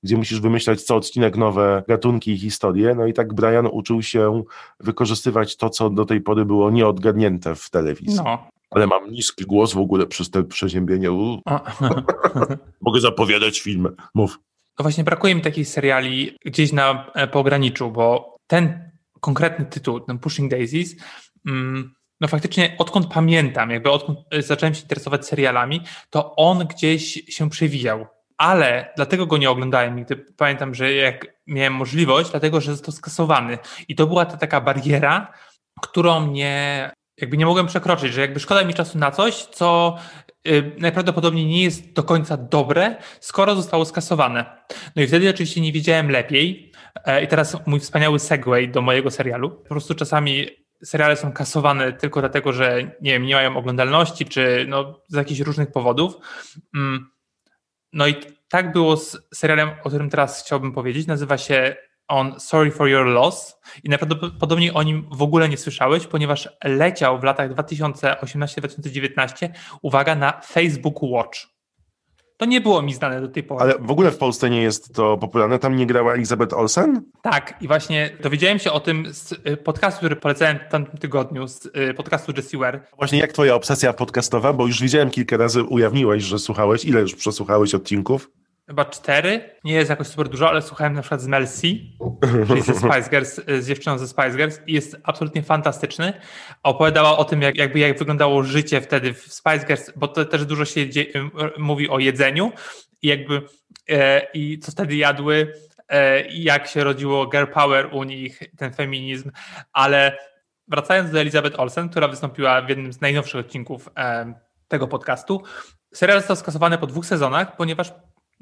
gdzie 0.03 0.17
musisz 0.17 0.39
wymyślać 0.39 0.81
co 0.81 0.95
odcinek 0.95 1.37
nowe 1.37 1.83
gatunki 1.87 2.31
i 2.31 2.37
historie. 2.37 2.95
No 2.95 3.05
i 3.05 3.13
tak 3.13 3.33
Brian 3.33 3.67
uczył 3.67 4.01
się 4.01 4.43
wykorzystywać 4.79 5.57
to, 5.57 5.69
co 5.69 5.89
do 5.89 6.05
tej 6.05 6.21
pory 6.21 6.45
było 6.45 6.71
nieodgadnięte 6.71 7.55
w 7.55 7.69
telewizji. 7.69 8.19
No. 8.25 8.47
Ale 8.71 8.87
mam 8.87 9.11
niski 9.11 9.45
głos 9.45 9.73
w 9.73 9.77
ogóle 9.77 10.05
przez 10.05 10.29
te 10.29 10.43
przeziębienie. 10.43 11.09
Mogę 12.81 13.01
zapowiadać 13.01 13.59
filmy. 13.59 13.89
Mów. 14.13 14.39
No 14.79 14.83
właśnie 14.83 15.03
brakuje 15.03 15.35
mi 15.35 15.41
takich 15.41 15.67
seriali 15.67 16.37
gdzieś 16.45 16.71
na 16.71 17.11
e, 17.15 17.27
pograniczu, 17.27 17.91
bo 17.91 18.37
ten 18.47 18.91
konkretny 19.21 19.65
tytuł, 19.65 19.99
ten 19.99 20.19
Pushing 20.19 20.51
Daisies, 20.51 20.95
mm, 21.47 21.93
no 22.21 22.27
faktycznie 22.27 22.75
odkąd 22.77 23.07
pamiętam, 23.07 23.69
jakby 23.69 23.91
odkąd 23.91 24.19
e, 24.31 24.41
zacząłem 24.41 24.75
się 24.75 24.81
interesować 24.81 25.27
serialami, 25.27 25.81
to 26.09 26.35
on 26.35 26.67
gdzieś 26.67 27.23
się 27.27 27.49
przewijał. 27.49 28.05
Ale 28.37 28.93
dlatego 28.95 29.25
go 29.25 29.37
nie 29.37 29.49
oglądałem 29.49 29.95
nigdy. 29.95 30.25
Pamiętam, 30.37 30.75
że 30.75 30.93
jak 30.93 31.27
miałem 31.47 31.73
możliwość, 31.73 32.31
dlatego 32.31 32.61
że 32.61 32.71
został 32.71 32.91
skasowany. 32.91 33.57
I 33.87 33.95
to 33.95 34.07
była 34.07 34.25
ta 34.25 34.37
taka 34.37 34.61
bariera, 34.61 35.33
którą 35.81 36.27
nie, 36.27 36.91
jakby 37.21 37.37
nie 37.37 37.45
mogłem 37.45 37.67
przekroczyć, 37.67 38.13
że 38.13 38.21
jakby 38.21 38.39
szkoda 38.39 38.63
mi 38.63 38.73
czasu 38.73 38.97
na 38.97 39.11
coś, 39.11 39.35
co 39.35 39.97
y, 40.47 40.71
najprawdopodobniej 40.79 41.45
nie 41.45 41.63
jest 41.63 41.93
do 41.93 42.03
końca 42.03 42.37
dobre, 42.37 42.95
skoro 43.19 43.55
zostało 43.55 43.85
skasowane. 43.85 44.63
No 44.95 45.01
i 45.01 45.07
wtedy 45.07 45.29
oczywiście 45.29 45.61
nie 45.61 45.71
wiedziałem 45.71 46.11
lepiej. 46.11 46.71
E, 47.05 47.23
I 47.23 47.27
teraz 47.27 47.57
mój 47.65 47.79
wspaniały 47.79 48.19
segway 48.19 48.69
do 48.69 48.81
mojego 48.81 49.11
serialu. 49.11 49.51
Po 49.51 49.69
prostu 49.69 49.95
czasami 49.95 50.47
seriale 50.83 51.15
są 51.15 51.31
kasowane 51.31 51.93
tylko 51.93 52.19
dlatego, 52.19 52.53
że 52.53 52.83
nie 53.01 53.11
wiem, 53.11 53.23
nie 53.23 53.35
mają 53.35 53.57
oglądalności, 53.57 54.25
czy 54.25 54.65
no, 54.69 55.01
z 55.07 55.15
jakichś 55.15 55.39
różnych 55.39 55.71
powodów. 55.71 56.15
Mm. 56.75 57.12
No 57.93 58.07
i 58.07 58.15
tak 58.49 58.71
było 58.71 58.97
z 58.97 59.17
serialem, 59.33 59.69
o 59.83 59.89
którym 59.89 60.09
teraz 60.09 60.43
chciałbym 60.43 60.71
powiedzieć. 60.71 61.07
Nazywa 61.07 61.37
się 61.37 61.75
on 62.07 62.39
Sorry 62.39 62.71
for 62.71 62.89
Your 62.89 63.05
Loss 63.05 63.59
i 63.83 63.89
najprawdopodobniej 63.89 64.73
o 64.73 64.83
nim 64.83 65.07
w 65.11 65.21
ogóle 65.21 65.49
nie 65.49 65.57
słyszałeś, 65.57 66.07
ponieważ 66.07 66.49
leciał 66.63 67.19
w 67.19 67.23
latach 67.23 67.53
2018-2019, 67.53 69.49
uwaga, 69.81 70.15
na 70.15 70.41
Facebook 70.41 71.03
Watch. 71.03 71.52
To 72.37 72.45
nie 72.45 72.61
było 72.61 72.81
mi 72.81 72.93
znane 72.93 73.21
do 73.21 73.27
tej 73.27 73.43
pory. 73.43 73.61
Ale 73.61 73.73
w 73.79 73.91
ogóle 73.91 74.11
w 74.11 74.17
Polsce 74.17 74.49
nie 74.49 74.61
jest 74.61 74.95
to 74.95 75.17
popularne. 75.17 75.59
Tam 75.59 75.75
nie 75.75 75.85
grała 75.85 76.13
Elizabeth 76.13 76.53
Olsen? 76.53 77.01
Tak, 77.21 77.53
i 77.61 77.67
właśnie 77.67 78.17
dowiedziałem 78.21 78.59
się 78.59 78.71
o 78.71 78.79
tym 78.79 79.13
z 79.13 79.31
y, 79.31 79.57
podcastu, 79.57 79.97
który 79.97 80.15
polecałem 80.15 80.59
w 80.67 80.71
tamtym 80.71 80.97
tygodniu, 80.97 81.47
z 81.47 81.65
y, 81.65 81.93
podcastu 81.93 82.33
Jessie 82.37 82.57
Ware. 82.57 82.79
Właśnie 82.97 83.19
jak 83.19 83.31
twoja 83.33 83.55
obsesja 83.55 83.93
podcastowa, 83.93 84.53
bo 84.53 84.67
już 84.67 84.81
widziałem 84.81 85.09
kilka 85.09 85.37
razy, 85.37 85.63
ujawniłeś, 85.63 86.23
że 86.23 86.39
słuchałeś. 86.39 86.85
Ile 86.85 87.01
już 87.01 87.15
przesłuchałeś 87.15 87.75
odcinków? 87.75 88.31
Chyba 88.67 88.85
cztery, 88.85 89.49
nie 89.63 89.73
jest 89.73 89.89
jakoś 89.89 90.07
super 90.07 90.29
dużo, 90.29 90.49
ale 90.49 90.61
słuchałem 90.61 90.93
na 90.93 91.01
przykład 91.01 91.21
z 91.21 91.27
Mel 91.27 91.47
C, 91.47 91.61
czyli 92.47 92.61
ze 92.61 92.73
Spice 92.83 93.09
Girls, 93.09 93.41
z 93.59 93.67
dziewczyną 93.67 93.97
ze 93.97 94.07
Spice 94.07 94.37
Girls 94.37 94.59
i 94.67 94.73
jest 94.73 94.97
absolutnie 95.03 95.43
fantastyczny. 95.43 96.13
Opowiadała 96.63 97.17
o 97.17 97.25
tym, 97.25 97.41
jak, 97.41 97.57
jakby 97.57 97.79
jak 97.79 97.99
wyglądało 97.99 98.43
życie 98.43 98.81
wtedy 98.81 99.13
w 99.13 99.33
Spice 99.33 99.65
Girls, 99.65 99.91
bo 99.95 100.07
to 100.07 100.25
też 100.25 100.45
dużo 100.45 100.65
się 100.65 100.81
mówi 101.57 101.89
o 101.89 101.99
jedzeniu 101.99 102.51
i 103.01 103.07
jakby 103.07 103.41
e, 103.89 104.27
i 104.33 104.59
co 104.59 104.71
wtedy 104.71 104.95
jadły, 104.95 105.53
e, 105.89 106.27
i 106.27 106.43
jak 106.43 106.67
się 106.67 106.83
rodziło 106.83 107.27
girl 107.27 107.51
power 107.53 107.89
u 107.91 108.03
nich, 108.03 108.39
ten 108.57 108.73
feminizm, 108.73 109.31
ale 109.73 110.17
wracając 110.67 111.11
do 111.11 111.19
Elizabeth 111.19 111.59
Olsen, 111.59 111.89
która 111.89 112.07
wystąpiła 112.07 112.61
w 112.61 112.69
jednym 112.69 112.93
z 112.93 113.01
najnowszych 113.01 113.39
odcinków 113.39 113.89
e, 113.97 114.33
tego 114.67 114.87
podcastu, 114.87 115.43
serial 115.93 116.19
został 116.19 116.35
skasowany 116.35 116.77
po 116.77 116.87
dwóch 116.87 117.05
sezonach, 117.05 117.55
ponieważ 117.55 117.93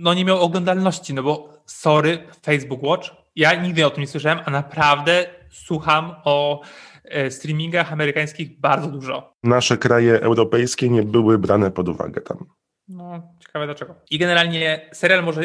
no 0.01 0.13
nie 0.13 0.25
miał 0.25 0.39
oglądalności, 0.39 1.13
no 1.13 1.23
bo 1.23 1.49
sorry, 1.65 2.27
Facebook 2.45 2.83
Watch, 2.83 3.09
ja 3.35 3.55
nigdy 3.55 3.85
o 3.85 3.89
tym 3.89 4.01
nie 4.01 4.07
słyszałem, 4.07 4.39
a 4.45 4.51
naprawdę 4.51 5.25
słucham 5.49 6.15
o 6.23 6.61
e, 7.05 7.31
streamingach 7.31 7.93
amerykańskich 7.93 8.59
bardzo 8.59 8.87
dużo. 8.87 9.33
Nasze 9.43 9.77
kraje 9.77 10.21
europejskie 10.21 10.89
nie 10.89 11.03
były 11.03 11.37
brane 11.37 11.71
pod 11.71 11.89
uwagę 11.89 12.21
tam. 12.21 12.45
No, 12.87 13.21
ciekawe 13.39 13.65
dlaczego. 13.65 13.95
I 14.09 14.17
generalnie 14.17 14.89
serial 14.93 15.23
może 15.23 15.41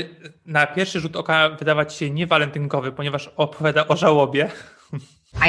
na 0.46 0.66
pierwszy 0.66 1.00
rzut 1.00 1.16
oka 1.16 1.50
wydawać 1.50 1.94
się 1.94 2.10
niewalentynkowy, 2.10 2.92
ponieważ 2.92 3.30
opowiada 3.36 3.88
o 3.88 3.96
żałobie. 3.96 4.50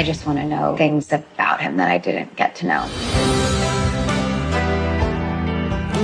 I 0.02 0.08
just 0.08 0.24
want 0.24 0.40
to 0.40 0.46
know 0.46 0.78
things 0.78 1.12
about 1.12 1.60
him 1.60 1.76
that 1.76 2.06
I 2.06 2.10
didn't 2.10 2.36
get 2.36 2.60
to 2.60 2.66
know. 2.66 3.57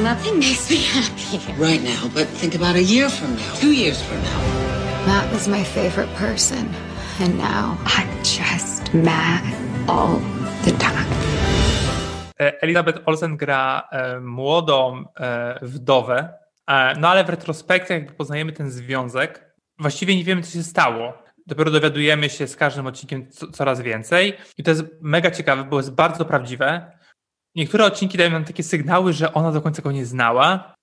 Nothing 0.05 0.39
makes 0.39 0.71
me 0.71 0.77
happy. 0.77 1.39
Right 1.59 1.83
now, 1.83 2.11
but 2.15 2.29
think 2.29 2.55
about 2.55 2.77
a 2.77 2.83
year 2.83 3.09
from 3.09 3.37
now, 3.37 3.55
two 3.55 3.73
years 3.73 4.03
from 4.03 4.19
now. 4.23 4.41
Matt 5.07 5.33
was 5.33 5.49
my 5.49 5.65
favorite 5.65 6.15
person, 6.15 6.69
and 7.21 7.39
now 7.39 7.79
I'm 7.87 8.09
just 8.23 8.93
mad 8.93 9.43
all 9.89 10.21
the 10.65 10.73
time. 10.73 11.09
E, 12.39 12.63
Elizabeth 12.63 13.01
Olsen 13.07 13.37
gra 13.37 13.89
e, 13.93 14.21
młodą 14.21 15.05
e, 15.21 15.59
wdowę, 15.63 16.29
e, 16.67 16.95
no 16.99 17.09
ale 17.09 17.25
w 17.25 17.29
retrospekcji 17.29 17.93
jakby 17.93 18.13
poznajemy 18.13 18.53
ten 18.53 18.71
związek. 18.71 19.55
Właściwie 19.79 20.17
nie 20.17 20.25
wiemy, 20.25 20.43
co 20.43 20.51
się 20.51 20.63
stało. 20.63 21.13
Dopiero 21.47 21.71
dowiadujemy 21.71 22.31
się 22.31 22.47
z 22.47 22.57
każdym 22.57 22.87
odcinkiem 22.87 23.31
co, 23.31 23.47
coraz 23.47 23.81
więcej. 23.81 24.37
I 24.59 24.63
to 24.63 24.71
jest 24.71 24.85
mega 25.01 25.31
ciekawe, 25.31 25.65
bo 25.65 25.77
jest 25.77 25.95
bardzo 25.95 26.25
prawdziwe 26.25 26.94
niektóre 27.55 27.85
odcinki 27.85 28.19
dają 28.19 28.31
nam 28.31 28.45
takie 28.45 28.63
sygnały, 28.63 29.13
że 29.13 29.33
ona 29.33 29.53
do 29.53 29.61
końca 29.63 29.83
go 29.83 29.93
nie 29.93 30.07
znała. 30.07 30.75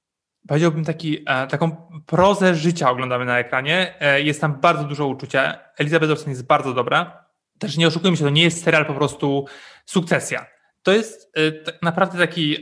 Powiedziałbym 0.48 0.86
taki, 0.86 1.24
e, 1.26 1.48
taką 1.48 1.90
prozę 2.06 2.56
życia 2.56 2.90
oglądamy 2.90 3.26
na 3.26 3.40
ekranie. 3.40 3.96
E, 4.00 4.22
jest 4.22 4.42
tam 4.42 4.60
bardzo 4.62 4.84
dużo 4.84 5.08
uczucia. 5.08 5.60
Elizabeth 5.78 6.12
Olsen 6.12 6.30
jest 6.30 6.46
bardzo 6.46 6.74
dobra. 6.74 7.26
Też 7.60 7.78
nie 7.78 7.88
oszukujmy 7.88 8.18
się, 8.18 8.24
to 8.24 8.30
nie 8.30 8.44
jest 8.44 8.64
serial 8.64 8.86
po 8.86 8.94
prostu 8.94 9.46
sukcesja. 9.86 10.46
To 10.84 10.92
jest 10.92 11.38
e, 11.38 11.42
naprawdę 11.82 12.18
taki, 12.18 12.58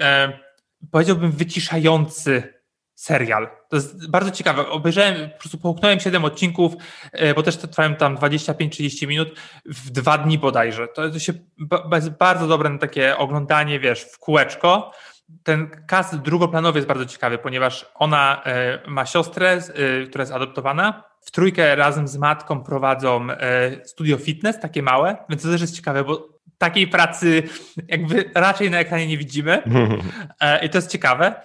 powiedziałbym, 0.91 1.31
wyciszający 1.31 2.58
serial. 2.99 3.49
To 3.69 3.75
jest 3.75 4.09
bardzo 4.09 4.31
ciekawe. 4.31 4.69
Obejrzałem, 4.69 5.29
po 5.29 5.39
prostu 5.39 5.57
połknąłem 5.57 5.99
7 5.99 6.25
odcinków, 6.25 6.73
e, 7.11 7.33
bo 7.33 7.43
też 7.43 7.57
to 7.57 7.67
trwają 7.67 7.95
tam 7.95 8.17
25-30 8.17 9.07
minut 9.07 9.29
w 9.65 9.89
dwa 9.89 10.17
dni 10.17 10.37
bodajże. 10.37 10.87
To 10.87 11.19
się 11.19 11.33
jest 11.91 12.09
bardzo 12.09 12.47
dobre 12.47 12.69
na 12.69 12.77
takie 12.77 13.17
oglądanie, 13.17 13.79
wiesz, 13.79 14.01
w 14.01 14.19
kółeczko. 14.19 14.91
Ten 15.43 15.69
cast 15.87 16.15
drugoplanowy 16.15 16.77
jest 16.77 16.87
bardzo 16.87 17.05
ciekawy, 17.05 17.37
ponieważ 17.37 17.91
ona 17.95 18.41
e, 18.45 18.79
ma 18.87 19.05
siostrę, 19.05 19.49
e, 19.49 20.05
która 20.07 20.21
jest 20.21 20.33
adoptowana. 20.33 21.03
W 21.21 21.31
trójkę 21.31 21.75
razem 21.75 22.07
z 22.07 22.17
matką 22.17 22.63
prowadzą 22.63 23.27
studio 23.85 24.17
fitness, 24.17 24.59
takie 24.59 24.83
małe, 24.83 25.17
więc 25.29 25.43
to 25.43 25.49
też 25.49 25.61
jest 25.61 25.75
ciekawe, 25.75 26.03
bo 26.03 26.29
takiej 26.57 26.87
pracy 26.87 27.43
jakby 27.87 28.31
raczej 28.35 28.71
na 28.71 28.79
ekranie 28.79 29.07
nie 29.07 29.17
widzimy. 29.17 29.63
I 30.65 30.69
to 30.69 30.77
jest 30.77 30.91
ciekawe 30.91 31.35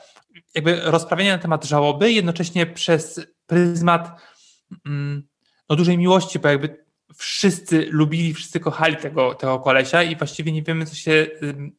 jakby 0.54 0.80
rozprawienie 0.84 1.32
na 1.32 1.38
temat 1.38 1.64
żałoby, 1.64 2.12
jednocześnie 2.12 2.66
przez 2.66 3.26
pryzmat 3.46 4.23
mm, 4.87 5.28
no, 5.68 5.76
dużej 5.76 5.99
miłości, 5.99 6.38
bo 6.38 6.49
jakby 6.49 6.84
wszyscy 7.16 7.87
lubili, 7.90 8.34
wszyscy 8.34 8.61
kochali 8.61 8.96
tego, 8.96 9.34
tego 9.34 9.58
kolesia 9.58 10.02
i 10.02 10.16
właściwie 10.16 10.52
nie 10.52 10.62
wiemy, 10.62 10.87
co 10.87 10.94
się 10.94 11.26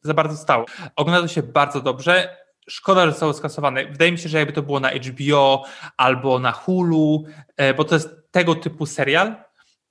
za 0.02 0.14
bardzo 0.14 0.36
stało. 0.36 0.64
Ogląda 0.96 1.22
to 1.22 1.28
się 1.28 1.42
bardzo 1.42 1.80
dobrze. 1.80 2.36
Szkoda, 2.68 3.04
że 3.04 3.10
zostało 3.10 3.32
skasowane. 3.32 3.86
Wydaje 3.86 4.12
mi 4.12 4.18
się, 4.18 4.28
że 4.28 4.38
jakby 4.38 4.52
to 4.52 4.62
było 4.62 4.80
na 4.80 4.90
HBO 4.90 5.64
albo 5.96 6.38
na 6.38 6.52
Hulu, 6.52 7.24
e, 7.56 7.74
bo 7.74 7.84
to 7.84 7.94
jest 7.94 8.08
tego 8.30 8.54
typu 8.54 8.86
serial, 8.86 9.36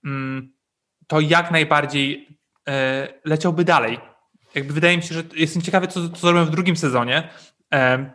mm, 0.05 0.53
to 1.07 1.19
jak 1.19 1.51
najbardziej 1.51 2.39
e, 2.67 3.07
leciałby 3.25 3.63
dalej. 3.63 3.99
Jakby 4.55 4.73
wydaje 4.73 4.97
mi 4.97 5.03
się, 5.03 5.15
że 5.15 5.23
jestem 5.35 5.61
ciekawy, 5.61 5.87
co, 5.87 6.09
co 6.09 6.27
zrobią 6.27 6.45
w 6.45 6.49
drugim 6.49 6.77
sezonie 6.77 7.29
e, 7.73 8.11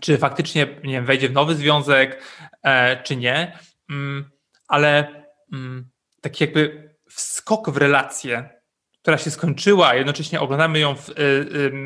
czy 0.00 0.18
faktycznie 0.18 0.66
nie 0.84 0.92
wiem, 0.92 1.06
wejdzie 1.06 1.28
w 1.28 1.32
nowy 1.32 1.54
związek, 1.54 2.22
e, 2.62 3.02
czy 3.02 3.16
nie, 3.16 3.58
mm, 3.90 4.30
ale 4.68 5.24
mm, 5.52 5.90
taki 6.20 6.44
jakby 6.44 6.94
wskok 7.10 7.70
w 7.70 7.76
relację, 7.76 8.58
która 9.02 9.18
się 9.18 9.30
skończyła, 9.30 9.94
jednocześnie 9.94 10.40
oglądamy 10.40 10.78
ją 10.78 10.96
w, 10.96 11.08
y, 11.08 11.12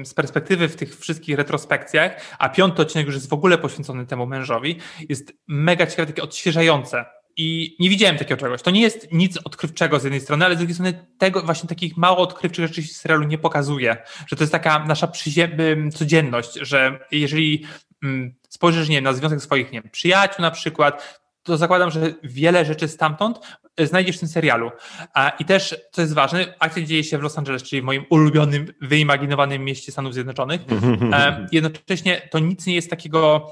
y, 0.01 0.05
z 0.05 0.15
perspektywy 0.15 0.69
w 0.69 0.77
tych 0.77 0.99
wszystkich 0.99 1.37
retrospekcjach, 1.37 2.37
a 2.39 2.49
piąty 2.49 2.83
odcinek 2.83 3.07
już 3.07 3.15
jest 3.15 3.29
w 3.29 3.33
ogóle 3.33 3.59
poświęcony 3.59 4.07
temu 4.07 4.27
mężowi, 4.27 4.79
jest 5.09 5.33
mega 5.49 5.87
ciekawe, 5.87 6.07
takie 6.07 6.23
odświeżające. 6.23 7.05
I 7.37 7.77
nie 7.81 7.91
widziałem 7.91 8.19
takiego 8.19 8.41
czegoś. 8.41 8.63
To 8.63 8.71
nie 8.71 8.81
jest 8.81 9.13
nic 9.13 9.39
odkrywczego 9.45 10.01
z 10.01 10.05
jednej 10.05 10.21
strony, 10.21 10.45
ale 10.45 10.55
z 10.55 10.59
drugiej 10.59 10.75
strony 10.75 11.07
tego 11.19 11.43
właśnie 11.43 11.69
takich 11.69 11.97
mało 11.97 12.19
odkrywczych 12.19 12.67
rzeczy 12.67 12.83
się 12.83 12.95
serialu 12.95 13.25
nie 13.25 13.39
pokazuje. 13.39 13.97
Że 14.27 14.37
to 14.37 14.43
jest 14.43 14.53
taka 14.53 14.85
nasza 14.85 15.09
codzienność, 15.93 16.55
że 16.55 16.99
jeżeli 17.11 17.67
spojrzysz 18.49 18.89
nie, 18.89 19.01
na 19.01 19.13
związek 19.13 19.43
swoich 19.43 19.73
nie 19.73 19.83
wiem, 19.83 19.91
przyjaciół 19.91 20.43
na 20.43 20.51
przykład, 20.51 21.23
to 21.43 21.57
zakładam, 21.57 21.91
że 21.91 22.15
wiele 22.23 22.65
rzeczy 22.65 22.89
stamtąd 22.89 23.39
e, 23.77 23.87
znajdziesz 23.87 24.17
w 24.17 24.21
tym 24.21 24.29
serialu. 24.29 24.71
I 25.39 25.45
też, 25.45 25.77
co 25.93 26.03
jest 26.03 26.15
ważne, 26.15 26.55
akcja 26.59 26.83
dzieje 26.83 27.05
się 27.05 27.19
w 27.19 27.23
Los 27.23 27.39
Angeles, 27.39 27.63
czyli 27.63 27.83
w 27.83 27.85
moim 27.85 28.05
ulubionym, 28.11 28.67
wyimaginowanym 28.81 29.65
mieście 29.65 29.93
Stanów 29.93 30.15
Zjednoczonych. 30.15 30.61
E, 31.13 31.47
jednocześnie 31.53 32.29
to 32.31 32.39
nic 32.39 32.67
nie 32.67 32.75
jest 32.75 32.91
takiego 32.91 33.47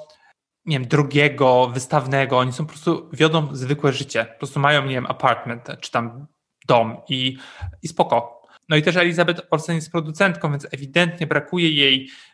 nie 0.65 0.79
wiem, 0.79 0.89
drogiego, 0.89 1.71
wystawnego. 1.75 2.39
Oni 2.39 2.53
są 2.53 2.67
po 2.67 2.73
prostu, 2.73 3.11
wiodą 3.13 3.49
zwykłe 3.53 3.93
życie. 3.93 4.25
Po 4.25 4.39
prostu 4.39 4.61
mają, 4.61 4.83
nie 4.83 4.95
wiem, 4.95 5.07
apartment, 5.07 5.69
czy 5.81 5.91
tam 5.91 6.27
dom 6.69 6.97
i, 7.09 7.39
i 7.83 7.89
spoko. 7.89 8.43
No 8.69 8.77
i 8.77 8.83
też 8.83 8.97
Elizabeth 8.97 9.43
Olsen 9.51 9.77
jest 9.77 9.91
producentką, 9.91 10.51
więc 10.51 10.67
ewidentnie 10.73 11.27
brakuje 11.27 11.71
jej 11.71 12.09
Mm, 12.09 12.30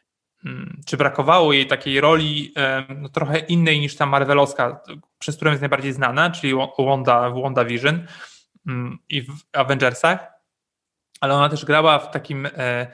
czy 0.87 0.97
brakowało 0.97 1.53
jej 1.53 1.67
takiej 1.67 2.01
roli 2.01 2.55
no, 2.97 3.09
trochę 3.09 3.39
innej 3.39 3.81
niż 3.81 3.97
ta 3.97 4.07
Marvelowska, 4.07 4.81
przez 5.19 5.37
którą 5.37 5.51
jest 5.51 5.63
najbardziej 5.63 5.93
znana, 5.93 6.31
czyli 6.31 6.53
Wanda, 6.79 7.31
w 7.31 7.43
WandaVision 7.43 8.07
mm, 8.67 8.99
i 9.09 9.23
w 9.23 9.33
Avengersach, 9.53 10.19
ale 11.21 11.35
ona 11.35 11.49
też 11.49 11.65
grała 11.65 11.99
w 11.99 12.11
takim 12.11 12.47
e, 12.47 12.87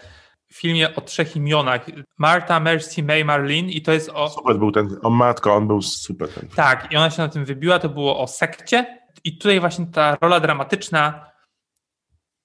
filmie 0.52 0.94
o 0.94 1.00
trzech 1.00 1.36
imionach. 1.36 1.86
Marta, 2.18 2.60
Mercy, 2.60 3.02
May, 3.02 3.24
Marlene 3.24 3.70
i 3.70 3.82
to 3.82 3.92
jest 3.92 4.10
o... 4.14 4.28
Super 4.28 4.58
był 4.58 4.72
ten, 4.72 4.96
o 5.02 5.10
matko, 5.10 5.54
on 5.54 5.66
był 5.66 5.82
super. 5.82 6.28
Ten. 6.28 6.48
Tak, 6.48 6.92
i 6.92 6.96
ona 6.96 7.10
się 7.10 7.22
na 7.22 7.28
tym 7.28 7.44
wybiła, 7.44 7.78
to 7.78 7.88
było 7.88 8.20
o 8.20 8.26
sekcie 8.26 8.98
i 9.24 9.38
tutaj 9.38 9.60
właśnie 9.60 9.86
ta 9.86 10.16
rola 10.20 10.40
dramatyczna 10.40 11.32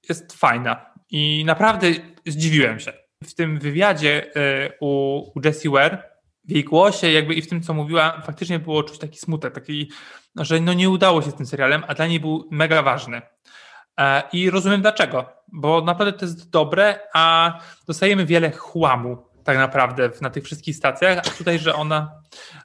jest 0.09 0.33
fajna 0.33 0.93
i 1.09 1.43
naprawdę 1.45 1.87
zdziwiłem 2.25 2.79
się 2.79 3.06
w 3.23 3.33
tym 3.33 3.59
wywiadzie 3.59 4.35
e, 4.35 4.71
u, 4.79 5.17
u 5.35 5.41
Jessie 5.45 5.69
Ware, 5.69 6.03
w 6.45 6.51
jej 6.51 6.63
głosie 6.63 7.11
jakby 7.11 7.33
i 7.33 7.41
w 7.41 7.49
tym, 7.49 7.61
co 7.61 7.73
mówiła, 7.73 8.21
faktycznie 8.25 8.59
było 8.59 8.83
czuć 8.83 8.99
taki 8.99 9.19
smutek, 9.19 9.53
taki, 9.53 9.91
że 10.35 10.59
no 10.59 10.73
nie 10.73 10.89
udało 10.89 11.21
się 11.21 11.31
z 11.31 11.35
tym 11.35 11.45
serialem, 11.45 11.83
a 11.87 11.93
dla 11.93 12.07
niej 12.07 12.19
był 12.19 12.47
mega 12.51 12.81
ważny. 12.81 13.21
E, 13.99 14.23
I 14.33 14.49
rozumiem 14.49 14.81
dlaczego, 14.81 15.29
bo 15.47 15.81
naprawdę 15.81 16.13
to 16.13 16.25
jest 16.25 16.49
dobre, 16.49 16.99
a 17.13 17.53
dostajemy 17.87 18.25
wiele 18.25 18.51
chłamu 18.51 19.27
tak 19.43 19.57
naprawdę 19.57 20.09
na 20.21 20.29
tych 20.29 20.43
wszystkich 20.43 20.75
stacjach, 20.75 21.17
a 21.17 21.37
tutaj, 21.37 21.59
że 21.59 21.75
ona, 21.75 22.11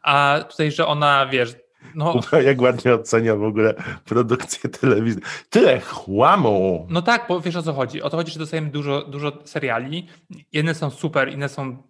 a 0.03 0.41
tutaj, 0.51 0.73
że 0.73 0.87
ona, 0.87 1.27
wiesz, 1.27 1.55
no, 1.95 2.21
jak 2.45 2.61
ładnie 2.61 2.95
ocenia 2.95 3.37
w 3.37 3.43
ogóle 3.43 3.75
produkcję 4.05 4.71
telewizyjną. 4.71 5.29
Tyle 5.51 5.81
chłamu. 5.81 6.87
No 6.91 7.03
tak, 7.03 7.25
bo 7.29 7.41
wiesz 7.41 7.57
o 7.57 7.63
co 7.63 7.73
chodzi. 7.73 8.03
O 8.03 8.11
to 8.11 8.17
chodzi, 8.17 8.33
że 8.33 8.39
dostajemy 8.39 8.71
dużo, 8.71 9.03
dużo 9.03 9.33
seriali. 9.45 10.09
Jedne 10.53 10.75
są 10.75 10.91
super, 10.91 11.33
inne 11.33 11.49
są 11.49 11.83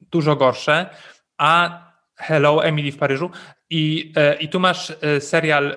dużo 0.00 0.36
gorsze. 0.36 0.90
A 1.38 1.84
Hello, 2.16 2.64
Emily 2.64 2.92
w 2.92 2.98
Paryżu. 2.98 3.30
I, 3.70 4.12
e, 4.16 4.34
i 4.34 4.48
tu 4.48 4.60
masz 4.60 4.92
e, 5.00 5.20
serial 5.20 5.76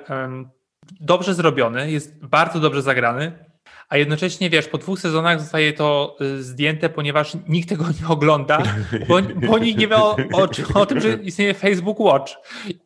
dobrze 0.99 1.33
zrobiony, 1.33 1.91
jest 1.91 2.25
bardzo 2.25 2.59
dobrze 2.59 2.81
zagrany 2.81 3.46
a 3.89 3.97
jednocześnie 3.97 4.49
wiesz, 4.49 4.67
po 4.67 4.77
dwóch 4.77 4.99
sezonach 4.99 5.39
zostaje 5.39 5.73
to 5.73 6.17
y, 6.21 6.43
zdjęte, 6.43 6.89
ponieważ 6.89 7.37
nikt 7.47 7.69
tego 7.69 7.85
nie 8.01 8.07
ogląda, 8.07 8.63
bo, 9.07 9.21
bo 9.47 9.59
nikt 9.59 9.79
nie 9.79 9.87
wie 9.87 9.95
o, 9.95 10.17
o, 10.33 10.49
o, 10.73 10.85
tym, 10.85 11.01
że 11.01 11.13
istnieje 11.13 11.53
Facebook 11.53 11.99
Watch. 11.99 12.33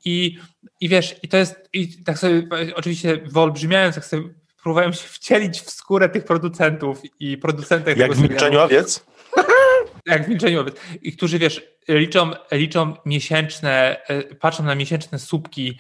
I, 0.05 0.37
i 0.81 0.89
wiesz, 0.89 1.15
i 1.23 1.27
to 1.27 1.37
jest, 1.37 1.69
i 1.73 2.03
tak 2.03 2.19
sobie 2.19 2.47
oczywiście 2.75 3.17
wyolbrzymiając, 3.25 3.95
jak 3.95 4.05
sobie 4.05 4.23
próbowałem 4.63 4.93
się 4.93 5.07
wcielić 5.07 5.61
w 5.61 5.71
skórę 5.71 6.09
tych 6.09 6.23
producentów 6.23 7.01
i 7.19 7.37
producentek 7.37 7.97
Jak 7.97 8.13
w 8.13 8.21
milczeniu 8.21 8.59
owiec? 8.59 9.05
Jak 10.05 10.25
w 10.25 10.29
milczeniu 10.29 10.61
owiec. 10.61 10.75
I 11.01 11.11
którzy, 11.11 11.39
wiesz, 11.39 11.61
liczą, 11.87 12.31
liczą 12.51 12.93
miesięczne, 13.05 14.01
e, 14.07 14.35
patrzą 14.35 14.63
na 14.63 14.75
miesięczne 14.75 15.19
słupki 15.19 15.79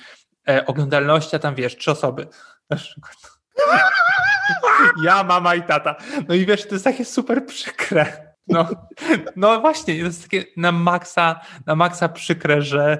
e, 0.49 0.65
oglądalności, 0.65 1.35
a 1.35 1.39
tam 1.39 1.55
wiesz, 1.55 1.77
trzy 1.77 1.91
osoby 1.91 2.27
na 2.69 2.77
przykład. 2.77 3.30
Ja, 5.05 5.23
mama 5.23 5.55
i 5.55 5.63
tata. 5.63 5.95
No 6.27 6.35
i 6.35 6.45
wiesz, 6.45 6.67
to 6.67 6.75
jest 6.75 6.85
takie 6.85 7.05
super 7.05 7.45
przykre. 7.45 8.31
No, 8.47 8.69
no 9.35 9.61
właśnie, 9.61 9.99
to 9.99 10.05
jest 10.05 10.21
takie 10.21 10.45
na 10.57 10.71
maksa, 10.71 11.39
na 11.65 11.75
maksa 11.75 12.09
przykre, 12.09 12.61
że, 12.61 12.97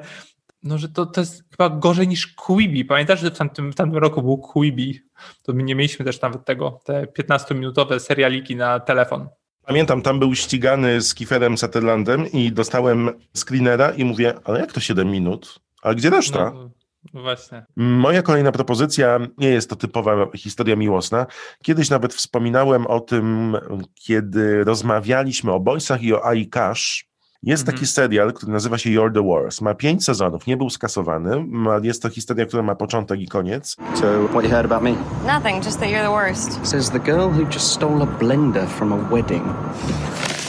no, 0.63 0.77
że 0.77 0.89
to, 0.89 1.05
to 1.05 1.21
jest 1.21 1.43
chyba 1.51 1.69
gorzej 1.69 2.07
niż 2.07 2.27
Quibi. 2.27 2.85
Pamiętasz, 2.85 3.19
że 3.19 3.31
w 3.31 3.37
tamtym, 3.37 3.71
w 3.71 3.75
tamtym 3.75 3.99
roku 3.99 4.21
był 4.21 4.37
Quibi? 4.37 4.99
To 5.43 5.53
my 5.53 5.63
nie 5.63 5.75
mieliśmy 5.75 6.05
też 6.05 6.21
nawet 6.21 6.45
tego, 6.45 6.79
te 6.83 7.03
15-minutowe 7.03 7.99
serialiki 7.99 8.55
na 8.55 8.79
telefon. 8.79 9.29
Pamiętam, 9.65 10.01
tam 10.01 10.19
był 10.19 10.35
ścigany 10.35 11.01
z 11.01 11.13
Kiferem 11.13 11.57
Sutherlandem 11.57 12.31
i 12.31 12.51
dostałem 12.51 13.09
screenera 13.33 13.91
i 13.91 14.05
mówię, 14.05 14.33
ale 14.43 14.59
jak 14.59 14.73
to 14.73 14.79
7 14.79 15.11
minut? 15.11 15.59
A 15.81 15.93
gdzie 15.93 16.09
reszta? 16.09 16.51
No 16.55 16.69
właśnie. 17.13 17.65
Moja 17.75 18.21
kolejna 18.21 18.51
propozycja 18.51 19.19
nie 19.37 19.49
jest 19.49 19.69
to 19.69 19.75
typowa 19.75 20.27
historia 20.35 20.75
miłosna. 20.75 21.25
Kiedyś 21.63 21.89
nawet 21.89 22.13
wspominałem 22.13 22.87
o 22.87 22.99
tym, 22.99 23.57
kiedy 23.95 24.63
rozmawialiśmy 24.63 25.51
o 25.51 25.59
Boysach 25.59 26.03
i 26.03 26.13
o 26.13 26.25
AI 26.25 26.47
Cash. 26.47 27.11
Jest 27.43 27.65
taki 27.65 27.75
mhm. 27.75 27.87
serial, 27.87 28.33
który 28.33 28.51
nazywa 28.51 28.77
się 28.77 28.89
You're 28.89 29.13
the 29.13 29.27
Wars. 29.27 29.61
Ma 29.61 29.73
pięć 29.73 30.05
sezonów, 30.05 30.47
nie 30.47 30.57
był 30.57 30.69
skasowany. 30.69 31.45
Jest 31.83 32.01
to 32.01 32.09
historia, 32.09 32.45
która 32.45 32.63
ma 32.63 32.75
początek 32.75 33.19
i 33.19 33.27
koniec. 33.27 33.75
So, 33.95 34.27
what 34.27 34.43
you 34.43 34.49
heard 34.49 34.71
about 34.71 34.83
me? 34.83 34.91
Nothing, 35.27 35.65
just 35.65 35.79
that 35.79 35.89
you're 35.89 36.03
the 36.03 36.11
worst. 36.11 36.67
Says 36.67 36.89
the 36.89 36.99
girl 36.99 37.29
who 37.29 37.45
just 37.53 37.71
stole 37.71 38.03
a 38.03 38.05
blender 38.05 38.67
from 38.67 38.93
a 38.93 39.09
wedding. 39.11 39.43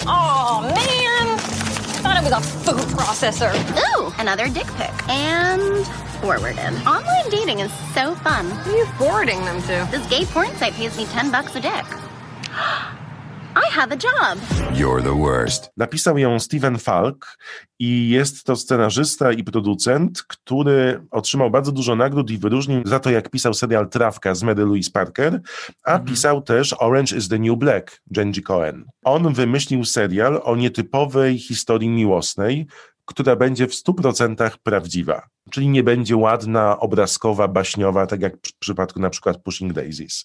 Oh, 0.06 0.60
man! 0.60 0.91
I 2.22 2.24
was 2.26 2.32
a 2.35 2.40
food 2.40 2.88
processor. 2.96 3.52
Ooh, 3.98 4.12
another 4.20 4.48
dick 4.48 4.68
pic. 4.76 4.92
And 5.08 5.85
forwarded. 6.20 6.72
Online 6.87 7.28
dating 7.30 7.58
is 7.58 7.72
so 7.94 8.14
fun. 8.14 8.48
Who 8.48 8.70
are 8.70 8.76
you 8.76 8.85
forwarding 8.96 9.44
them 9.44 9.61
to? 9.62 9.88
This 9.90 10.06
gay 10.06 10.24
porn 10.26 10.54
site 10.54 10.74
pays 10.74 10.96
me 10.96 11.04
10 11.06 11.32
bucks 11.32 11.56
a 11.56 11.61
dick. 11.61 11.85
I 13.56 13.70
have 13.70 13.92
a 13.92 13.96
job. 13.96 14.38
You're 14.74 15.02
the 15.02 15.18
worst. 15.18 15.70
Napisał 15.76 16.18
ją 16.18 16.38
Steven 16.38 16.78
Falk 16.78 17.38
i 17.78 18.08
jest 18.08 18.44
to 18.44 18.56
scenarzysta 18.56 19.32
i 19.32 19.44
producent, 19.44 20.22
który 20.22 21.06
otrzymał 21.10 21.50
bardzo 21.50 21.72
dużo 21.72 21.96
nagród 21.96 22.30
i 22.30 22.38
wyróżnień 22.38 22.82
za 22.86 23.00
to, 23.00 23.10
jak 23.10 23.30
pisał 23.30 23.54
serial 23.54 23.88
Trawka 23.88 24.34
z 24.34 24.42
Mary 24.42 24.64
Louise 24.64 24.90
Parker, 24.90 25.40
a 25.84 25.90
mhm. 25.90 26.08
pisał 26.08 26.42
też 26.42 26.74
Orange 26.78 27.16
is 27.16 27.28
the 27.28 27.38
New 27.38 27.58
Black 27.58 28.00
Genji 28.06 28.42
Cohen. 28.42 28.84
On 29.04 29.34
wymyślił 29.34 29.84
serial 29.84 30.40
o 30.44 30.56
nietypowej 30.56 31.38
historii 31.38 31.88
miłosnej, 31.88 32.66
która 33.04 33.36
będzie 33.36 33.66
w 33.66 33.72
100% 33.72 34.50
prawdziwa. 34.62 35.28
Czyli 35.50 35.68
nie 35.68 35.82
będzie 35.82 36.16
ładna, 36.16 36.80
obrazkowa, 36.80 37.48
baśniowa, 37.48 38.06
tak 38.06 38.20
jak 38.20 38.34
w 38.46 38.58
przypadku 38.58 39.00
na 39.00 39.10
przykład 39.10 39.42
Pushing 39.42 39.72
Daisies. 39.72 40.24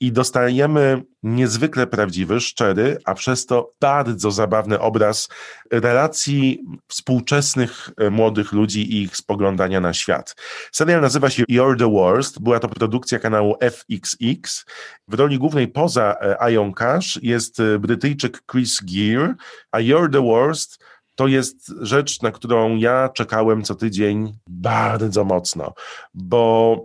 I 0.00 0.12
dostajemy 0.12 1.02
niezwykle 1.22 1.86
prawdziwy, 1.86 2.40
szczery, 2.40 2.98
a 3.04 3.14
przez 3.14 3.46
to 3.46 3.72
bardzo 3.80 4.30
zabawny 4.30 4.80
obraz 4.80 5.28
relacji 5.72 6.64
współczesnych 6.88 7.90
e, 7.96 8.10
młodych 8.10 8.52
ludzi 8.52 8.92
i 8.92 9.02
ich 9.02 9.16
spoglądania 9.16 9.80
na 9.80 9.92
świat. 9.92 10.36
Serial 10.72 11.00
nazywa 11.00 11.30
się 11.30 11.44
You're 11.44 11.78
the 11.78 11.92
Worst. 11.92 12.40
Była 12.40 12.60
to 12.60 12.68
produkcja 12.68 13.18
kanału 13.18 13.56
FXX. 13.60 14.64
W 15.08 15.14
roli 15.14 15.38
głównej 15.38 15.68
poza 15.68 16.16
e, 16.20 16.52
Ion 16.52 16.72
Cash 16.72 17.18
jest 17.22 17.60
e, 17.60 17.78
Brytyjczyk 17.78 18.42
Chris 18.50 18.80
Gear, 18.84 19.34
a 19.72 19.78
You're 19.78 20.12
the 20.12 20.22
Worst 20.22 20.78
to 21.18 21.26
jest 21.26 21.72
rzecz, 21.80 22.22
na 22.22 22.30
którą 22.30 22.76
ja 22.76 23.08
czekałem 23.08 23.62
co 23.62 23.74
tydzień 23.74 24.38
bardzo 24.46 25.24
mocno, 25.24 25.74
bo 26.14 26.76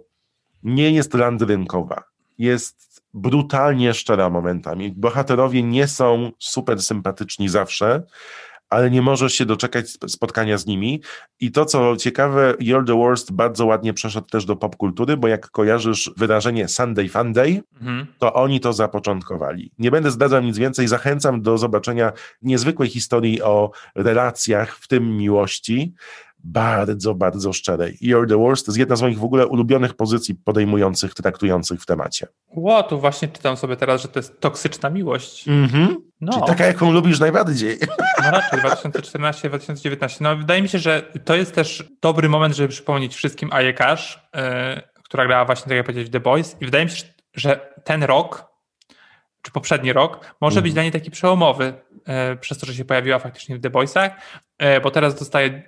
nie 0.63 0.91
jest 0.91 1.13
landrynkowa. 1.13 2.03
Jest 2.37 3.03
brutalnie 3.13 3.93
szczera 3.93 4.29
momentami. 4.29 4.91
Bohaterowie 4.91 5.63
nie 5.63 5.87
są 5.87 6.31
super 6.39 6.81
sympatyczni 6.81 7.49
zawsze, 7.49 8.03
ale 8.73 8.91
nie 8.91 9.01
możesz 9.01 9.33
się 9.33 9.45
doczekać 9.45 9.89
spotkania 10.07 10.57
z 10.57 10.65
nimi. 10.65 11.01
I 11.39 11.51
to, 11.51 11.65
co 11.65 11.97
ciekawe, 11.97 12.53
You're 12.61 12.85
the 12.85 12.97
Worst 12.97 13.31
bardzo 13.31 13.65
ładnie 13.65 13.93
przeszedł 13.93 14.27
też 14.27 14.45
do 14.45 14.55
popkultury, 14.55 15.17
bo 15.17 15.27
jak 15.27 15.49
kojarzysz 15.49 16.11
wyrażenie 16.17 16.67
Sunday 16.67 17.09
Funday, 17.09 17.61
mhm. 17.73 18.07
to 18.19 18.33
oni 18.33 18.59
to 18.59 18.73
zapoczątkowali. 18.73 19.71
Nie 19.79 19.91
będę 19.91 20.11
zdradzał 20.11 20.41
nic 20.41 20.57
więcej, 20.57 20.87
zachęcam 20.87 21.41
do 21.41 21.57
zobaczenia 21.57 22.11
niezwykłej 22.41 22.89
historii 22.89 23.41
o 23.41 23.71
relacjach, 23.95 24.77
w 24.77 24.87
tym 24.87 25.17
miłości, 25.17 25.93
bardzo, 26.43 27.15
bardzo 27.15 27.53
szczerej. 27.53 27.97
You're 28.01 28.27
the 28.27 28.37
worst 28.37 28.65
to 28.65 28.71
jest 28.71 28.79
jedna 28.79 28.95
z 28.95 29.01
moich 29.01 29.19
w 29.19 29.23
ogóle 29.23 29.47
ulubionych 29.47 29.93
pozycji 29.93 30.35
podejmujących, 30.35 31.13
traktujących 31.13 31.81
w 31.81 31.85
temacie. 31.85 32.27
Ło, 32.55 32.83
tu 32.83 32.99
właśnie 32.99 33.27
czytam 33.27 33.57
sobie 33.57 33.75
teraz, 33.75 34.01
że 34.01 34.07
to 34.07 34.19
jest 34.19 34.39
toksyczna 34.39 34.89
miłość. 34.89 35.47
Mhm. 35.47 35.95
No. 36.21 36.33
Czyli 36.33 36.45
taka, 36.45 36.65
jaką 36.65 36.91
lubisz 36.91 37.19
najbardziej. 37.19 37.77
No 38.23 38.31
raczej 38.31 38.59
2014-2019. 38.59 40.21
No 40.21 40.37
wydaje 40.37 40.61
mi 40.61 40.69
się, 40.69 40.79
że 40.79 41.01
to 41.25 41.35
jest 41.35 41.55
też 41.55 41.83
dobry 42.01 42.29
moment, 42.29 42.55
żeby 42.55 42.69
przypomnieć 42.69 43.15
wszystkim 43.15 43.49
Aje 43.53 43.73
Cash, 43.73 44.19
yy, 44.33 44.41
która 45.03 45.27
grała 45.27 45.45
właśnie, 45.45 45.69
tak 45.69 45.77
jak 45.77 45.85
powiedzieć, 45.85 46.07
w 46.07 46.11
The 46.11 46.19
Boys 46.19 46.55
i 46.61 46.65
wydaje 46.65 46.85
mi 46.85 46.91
się, 46.91 47.03
że 47.33 47.73
ten 47.83 48.03
rok, 48.03 48.45
czy 49.41 49.51
poprzedni 49.51 49.93
rok, 49.93 50.35
może 50.41 50.61
być 50.61 50.69
mhm. 50.69 50.73
dla 50.73 50.83
niej 50.83 50.91
taki 50.91 51.11
przełomowy, 51.11 51.73
yy, 52.29 52.37
przez 52.37 52.57
to, 52.57 52.65
że 52.65 52.73
się 52.73 52.85
pojawiła 52.85 53.19
faktycznie 53.19 53.57
w 53.57 53.61
The 53.61 53.69
Boysach, 53.69 54.11
yy, 54.59 54.81
bo 54.81 54.91
teraz 54.91 55.19
dostaje 55.19 55.63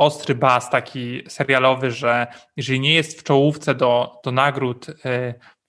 ostry 0.00 0.34
bas 0.34 0.70
taki 0.70 1.22
serialowy, 1.28 1.90
że 1.90 2.26
jeżeli 2.56 2.80
nie 2.80 2.94
jest 2.94 3.20
w 3.20 3.22
czołówce 3.22 3.74
do, 3.74 4.20
do 4.24 4.32
nagród 4.32 4.88
y, 4.88 4.94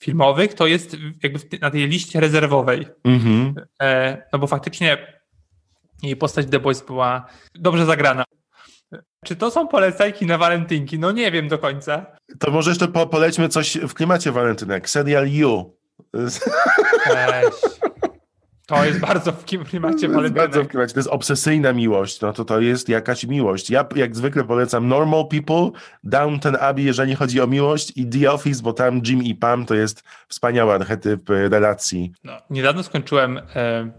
filmowych, 0.04 0.54
to 0.54 0.68
jest 0.68 0.98
jakby 1.24 1.40
na 1.62 1.72
tej 1.72 1.88
liście 1.88 2.20
rezerwowej. 2.20 2.88
Mhm. 3.04 3.56
E, 3.82 4.18
no 4.34 4.40
bo 4.40 4.48
faktycznie 4.48 4.98
jej 6.04 6.16
postać 6.16 6.48
The 6.52 6.60
Boys 6.60 6.82
była 6.82 7.26
dobrze 7.56 7.86
zagrana. 7.86 8.24
Czy 9.26 9.36
to 9.36 9.52
są 9.52 9.68
polecajki 9.68 10.26
na 10.26 10.38
walentynki? 10.38 11.00
No 11.00 11.12
nie 11.12 11.32
wiem 11.32 11.48
do 11.48 11.58
końca. 11.58 12.06
To 12.40 12.52
może 12.52 12.72
jeszcze 12.72 12.88
po, 12.88 13.08
polećmy 13.08 13.50
coś 13.50 13.78
w 13.78 13.94
klimacie 13.94 14.32
walentynek. 14.32 14.90
Serial 14.90 15.30
You. 15.30 15.78
Cześć. 17.04 17.81
To 18.80 18.86
jest 18.86 19.00
bardzo 19.00 19.32
w 19.32 19.44
klimacie 19.44 20.10
To 20.10 20.22
jest 20.22 20.34
bardzo 20.34 20.64
w 20.64 20.68
klimacie. 20.68 20.94
To 20.94 21.00
jest 21.00 21.10
obsesyjna 21.10 21.74
miłość. 21.74 22.22
No 22.22 22.34
to 22.34 22.46
to 22.46 22.60
jest 22.60 22.90
jakaś 22.90 23.24
miłość. 23.26 23.70
Ja 23.70 23.86
jak 23.96 24.16
zwykle 24.16 24.44
polecam 24.44 24.88
Normal 24.88 25.28
People, 25.28 25.80
Downton 26.04 26.58
Abbey, 26.60 26.86
jeżeli 26.86 27.16
chodzi 27.16 27.42
o 27.42 27.48
miłość 27.48 27.94
i 27.96 28.10
The 28.10 28.32
Office, 28.32 28.64
bo 28.64 28.74
tam 28.74 29.02
Jim 29.08 29.24
i 29.24 29.36
Pam 29.36 29.66
to 29.66 29.76
jest 29.76 30.04
wspaniały 30.28 30.74
archetyp 30.74 31.30
e, 31.30 31.50
relacji. 31.50 32.12
No, 32.24 32.34
niedawno 32.50 32.84
skończyłem, 32.84 33.38
e, 33.56 33.92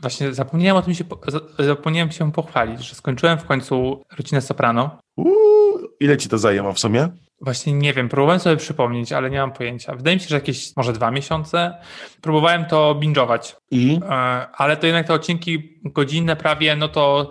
właśnie 0.00 0.34
zapomniałem 0.34 0.76
o 0.76 0.82
tym 0.82 0.94
się, 0.94 1.04
po- 1.04 1.20
za- 1.30 1.64
zapomniałem 1.64 2.10
się 2.10 2.32
pochwalić, 2.32 2.80
że 2.88 2.94
skończyłem 2.94 3.38
w 3.38 3.44
końcu 3.44 4.02
rodzinę 4.18 4.40
Soprano. 4.40 4.98
Uuu, 5.16 5.59
ile 6.00 6.16
ci 6.16 6.28
to 6.28 6.38
zajęło 6.38 6.72
w 6.72 6.78
sumie? 6.78 7.08
Właśnie 7.40 7.72
nie 7.72 7.92
wiem, 7.92 8.08
próbowałem 8.08 8.40
sobie 8.40 8.56
przypomnieć, 8.56 9.12
ale 9.12 9.30
nie 9.30 9.38
mam 9.38 9.52
pojęcia. 9.52 9.94
Wydaje 9.94 10.16
mi 10.16 10.22
się, 10.22 10.28
że 10.28 10.34
jakieś 10.34 10.76
może 10.76 10.92
dwa 10.92 11.10
miesiące. 11.10 11.74
Próbowałem 12.20 12.64
to 12.64 12.94
binge'ować, 12.94 13.56
I? 13.70 14.00
e, 14.02 14.12
ale 14.52 14.76
to 14.76 14.86
jednak 14.86 15.06
te 15.06 15.14
odcinki 15.14 15.80
godzinne 15.84 16.36
prawie, 16.36 16.76
no 16.76 16.88
to, 16.88 17.30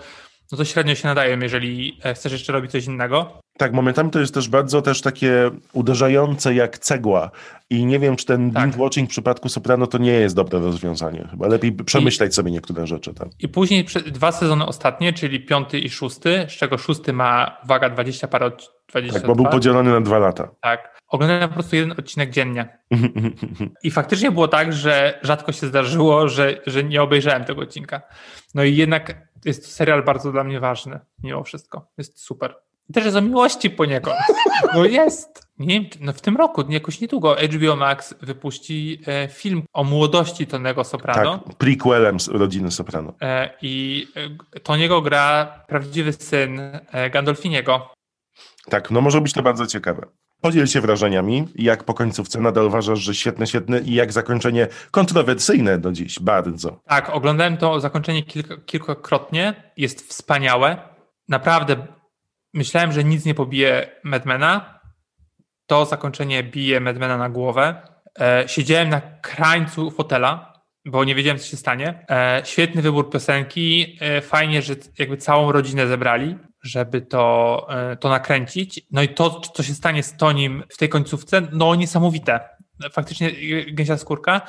no 0.51 0.57
to 0.57 0.65
średnio 0.65 0.95
się 0.95 1.07
nadają, 1.07 1.39
jeżeli 1.39 1.99
e, 2.03 2.13
chcesz 2.13 2.31
jeszcze 2.31 2.53
robić 2.53 2.71
coś 2.71 2.85
innego. 2.85 3.39
Tak, 3.59 3.73
momentami 3.73 4.09
to 4.11 4.19
jest 4.19 4.33
też 4.33 4.49
bardzo 4.49 4.81
też 4.81 5.01
takie 5.01 5.51
uderzające 5.73 6.53
jak 6.53 6.77
cegła. 6.77 7.31
I 7.69 7.85
nie 7.85 7.99
wiem, 7.99 8.15
czy 8.15 8.25
ten 8.25 8.51
Tak. 8.51 8.69
binge-watching 8.69 9.05
w 9.05 9.09
przypadku 9.09 9.49
Soprano 9.49 9.87
to 9.87 9.97
nie 9.97 10.11
jest 10.11 10.35
dobre 10.35 10.59
rozwiązanie. 10.59 11.27
Chyba 11.31 11.47
lepiej 11.47 11.71
przemyśleć 11.71 12.35
sobie 12.35 12.51
niektóre 12.51 12.87
rzeczy. 12.87 13.13
Tak? 13.13 13.27
I 13.39 13.47
później 13.47 13.85
dwa 14.05 14.31
sezony 14.31 14.65
ostatnie, 14.65 15.13
czyli 15.13 15.39
piąty 15.39 15.79
i 15.79 15.89
szósty, 15.89 16.45
z 16.49 16.51
czego 16.51 16.77
szósty 16.77 17.13
ma, 17.13 17.57
uwaga, 17.63 17.89
20 17.89 18.27
parę, 18.27 18.45
od- 18.45 18.73
22. 18.87 19.19
Tak, 19.19 19.27
bo 19.27 19.35
był 19.35 19.45
podzielony 19.51 19.91
na 19.91 20.01
dwa 20.01 20.19
lata. 20.19 20.49
Tak. 20.61 20.99
Oglądałem 21.07 21.47
po 21.49 21.53
prostu 21.53 21.75
jeden 21.75 21.91
odcinek 21.91 22.29
dziennie. 22.29 22.79
I 23.83 23.91
faktycznie 23.91 24.31
było 24.31 24.47
tak, 24.47 24.73
że 24.73 25.19
rzadko 25.21 25.51
się 25.51 25.67
zdarzyło, 25.67 26.27
że, 26.27 26.61
że 26.67 26.83
nie 26.83 27.01
obejrzałem 27.01 27.45
tego 27.45 27.61
odcinka. 27.61 28.01
No 28.55 28.63
i 28.63 28.75
jednak 28.75 29.27
jest 29.45 29.63
to 29.65 29.69
serial 29.71 30.03
bardzo 30.03 30.31
dla 30.31 30.43
mnie 30.43 30.59
ważny, 30.59 30.99
mimo 31.23 31.43
wszystko. 31.43 31.87
Jest 31.97 32.19
super. 32.21 32.55
Też 32.93 33.15
o 33.15 33.21
miłości 33.21 33.69
poniekąd. 33.69 34.17
No 34.73 34.85
jest. 34.85 35.49
Nie 35.59 35.81
wiem, 35.81 35.89
no 36.01 36.13
w 36.13 36.21
tym 36.21 36.37
roku, 36.37 36.63
jakoś 36.69 37.01
niedługo, 37.01 37.35
HBO 37.35 37.75
Max 37.75 38.15
wypuści 38.21 39.01
e, 39.07 39.27
film 39.27 39.63
o 39.73 39.83
młodości 39.83 40.47
Tonego 40.47 40.83
Soprano. 40.83 41.37
Tak, 41.37 41.55
prequelem 41.55 42.19
z 42.19 42.27
rodziny 42.27 42.71
Soprano. 42.71 43.13
E, 43.21 43.49
I 43.61 44.07
e, 44.55 44.59
Toniego 44.59 45.01
gra 45.01 45.53
prawdziwy 45.67 46.13
syn 46.13 46.61
Gandolfiniego. 47.11 47.93
Tak, 48.69 48.91
no 48.91 49.01
może 49.01 49.21
być 49.21 49.33
to 49.33 49.43
bardzo 49.43 49.67
ciekawe. 49.67 50.05
Podziel 50.41 50.67
się 50.67 50.81
wrażeniami, 50.81 51.47
jak 51.55 51.83
po 51.83 51.93
końcówce 51.93 52.41
nadal 52.41 52.65
uważasz, 52.65 52.99
że 52.99 53.15
świetne, 53.15 53.47
świetne 53.47 53.79
i 53.79 53.93
jak 53.93 54.11
zakończenie 54.11 54.67
kontrowersyjne 54.91 55.77
do 55.77 55.91
dziś, 55.91 56.19
bardzo. 56.19 56.79
Tak, 56.87 57.09
oglądałem 57.09 57.57
to 57.57 57.79
zakończenie 57.79 58.23
kilka, 58.23 58.57
kilkakrotnie. 58.65 59.53
Jest 59.77 60.09
wspaniałe. 60.09 60.77
Naprawdę 61.27 61.87
myślałem, 62.53 62.91
że 62.91 63.03
nic 63.03 63.25
nie 63.25 63.35
pobije 63.35 63.99
Madmana. 64.03 64.79
To 65.65 65.85
zakończenie 65.85 66.43
bije 66.43 66.79
Madmana 66.79 67.17
na 67.17 67.29
głowę. 67.29 67.81
E, 68.19 68.43
siedziałem 68.47 68.89
na 68.89 69.01
krańcu 69.01 69.91
fotela, 69.91 70.63
bo 70.85 71.03
nie 71.03 71.15
wiedziałem, 71.15 71.39
co 71.39 71.47
się 71.47 71.57
stanie. 71.57 72.05
E, 72.09 72.41
świetny 72.45 72.81
wybór 72.81 73.09
piosenki. 73.09 73.97
E, 74.01 74.21
fajnie, 74.21 74.61
że 74.61 74.75
jakby 74.99 75.17
całą 75.17 75.51
rodzinę 75.51 75.87
zebrali, 75.87 76.37
żeby 76.63 77.01
to, 77.01 77.67
e, 77.69 77.95
to 77.95 78.09
nakręcić. 78.09 78.81
No 78.91 79.01
i 79.01 79.09
to, 79.09 79.39
co 79.39 79.63
się 79.63 79.73
stanie 79.73 80.03
z 80.03 80.17
Tonim 80.17 80.63
w 80.69 80.77
tej 80.77 80.89
końcówce, 80.89 81.41
no 81.51 81.75
niesamowite. 81.75 82.39
Faktycznie 82.91 83.31
gęsia 83.71 83.97
skórka. 83.97 84.41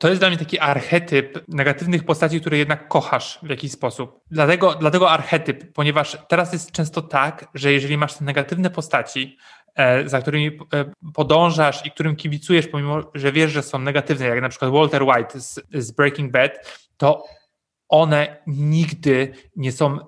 To 0.00 0.08
jest 0.08 0.20
dla 0.20 0.28
mnie 0.28 0.38
taki 0.38 0.58
archetyp 0.58 1.44
negatywnych 1.48 2.04
postaci, 2.04 2.40
które 2.40 2.58
jednak 2.58 2.88
kochasz 2.88 3.38
w 3.42 3.48
jakiś 3.50 3.72
sposób. 3.72 4.20
Dlatego, 4.30 4.74
dlatego 4.74 5.10
archetyp, 5.10 5.72
ponieważ 5.72 6.18
teraz 6.28 6.52
jest 6.52 6.72
często 6.72 7.02
tak, 7.02 7.48
że 7.54 7.72
jeżeli 7.72 7.96
masz 7.96 8.14
te 8.14 8.24
negatywne 8.24 8.70
postaci, 8.70 9.36
e, 9.74 10.08
za 10.08 10.20
którymi 10.20 10.46
e, 10.46 10.84
podążasz 11.14 11.86
i 11.86 11.90
którym 11.90 12.16
kibicujesz, 12.16 12.66
pomimo, 12.66 13.10
że 13.14 13.32
wiesz, 13.32 13.52
że 13.52 13.62
są 13.62 13.78
negatywne, 13.78 14.26
jak 14.26 14.40
na 14.40 14.48
przykład 14.48 14.70
Walter 14.70 15.02
White 15.02 15.40
z, 15.40 15.60
z 15.74 15.90
Breaking 15.90 16.32
Bad, 16.32 16.52
to 16.96 17.24
one 17.88 18.42
nigdy 18.46 19.32
nie 19.56 19.72
są 19.72 19.98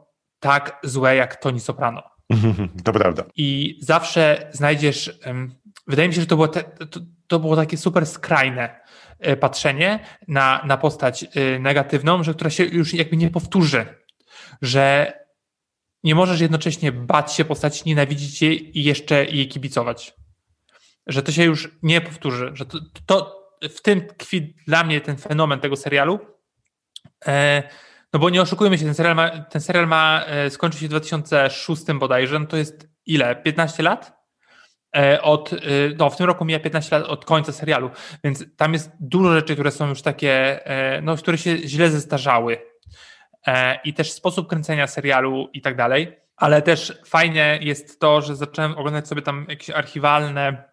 tak 0.41 0.81
złe 0.83 1.17
jak 1.17 1.37
Tony 1.37 1.61
Soprano. 1.61 2.03
To 2.85 2.93
prawda. 2.93 3.25
I 3.37 3.79
zawsze 3.81 4.51
znajdziesz. 4.53 5.19
em, 5.23 5.55
Wydaje 5.87 6.09
mi 6.09 6.15
się, 6.15 6.21
że 6.21 6.27
to 6.27 6.37
było, 6.37 6.49
te, 6.49 6.63
to, 6.63 7.01
to 7.27 7.39
było 7.39 7.57
takie 7.57 7.77
super 7.77 8.07
skrajne 8.07 8.81
e, 9.19 9.37
patrzenie 9.37 10.07
na, 10.29 10.63
na 10.65 10.77
postać 10.77 11.25
e, 11.25 11.59
negatywną, 11.59 12.23
że 12.23 12.35
która 12.35 12.51
się 12.51 12.65
już 12.65 12.95
jakby 12.95 13.17
nie 13.17 13.31
powtórzy. 13.31 13.87
Że 14.63 15.13
nie 16.05 16.15
możesz 16.15 16.41
jednocześnie 16.41 16.93
bać 16.93 17.33
się 17.33 17.45
postaci, 17.45 17.83
nienawidzić 17.87 18.43
jej 18.43 18.79
i 18.79 18.85
jeszcze 18.85 19.25
jej 19.25 19.49
kibicować. 19.49 20.15
Że 21.07 21.23
to 21.23 21.33
się 21.33 21.45
już 21.45 21.79
nie 21.83 22.01
powtórzy. 22.01 22.51
Że 22.55 22.67
to, 22.67 22.79
to 23.07 23.43
w 23.75 23.83
tym 23.83 24.07
tkwi 24.07 24.55
dla 24.67 24.85
mnie 24.85 25.01
ten 25.01 25.17
fenomen 25.17 25.61
tego 25.61 25.77
serialu. 25.77 26.21
E, 27.27 27.63
no 28.13 28.21
bo 28.21 28.31
nie 28.31 28.43
oszukujmy 28.43 28.79
się, 28.79 28.85
ten 28.85 28.95
serial 28.95 29.17
ma, 29.17 29.31
ten 29.31 29.61
serial 29.61 29.87
ma 29.87 30.25
skończył 30.49 30.81
się 30.81 30.87
w 30.87 30.91
2006 30.91 31.83
bodajże, 31.95 32.39
no 32.39 32.47
to 32.47 32.57
jest 32.57 32.89
ile? 33.07 33.37
15 33.37 33.83
lat? 33.83 34.22
E, 34.97 35.23
Od, 35.23 35.53
e, 35.53 35.57
no 35.99 36.11
w 36.11 36.17
tym 36.17 36.27
roku 36.27 36.45
mija 36.45 36.61
15 36.61 36.99
lat 36.99 37.09
od 37.09 37.25
końca 37.25 37.53
serialu, 37.53 37.91
więc 38.25 38.45
tam 38.57 38.73
jest 38.73 38.91
dużo 39.01 39.33
rzeczy, 39.33 39.55
które 39.55 39.71
są 39.71 39.89
już 39.89 40.03
takie, 40.03 40.67
e, 40.67 41.03
no 41.03 41.17
które 41.17 41.39
się 41.39 41.57
źle 41.59 41.91
zestarzały. 41.91 42.59
I 43.85 43.95
też 43.95 44.13
sposób 44.13 44.49
kręcenia 44.49 44.87
serialu 44.87 45.49
i 45.53 45.61
tak 45.61 45.77
dalej, 45.77 46.17
ale 46.37 46.63
też 46.63 47.01
fajne 47.07 47.59
jest 47.61 48.01
to, 48.01 48.21
że 48.21 48.37
zacząłem 48.37 48.79
oglądać 48.79 49.09
sobie 49.09 49.23
tam 49.23 49.47
jakieś 49.49 49.71
archiwalne 49.71 50.65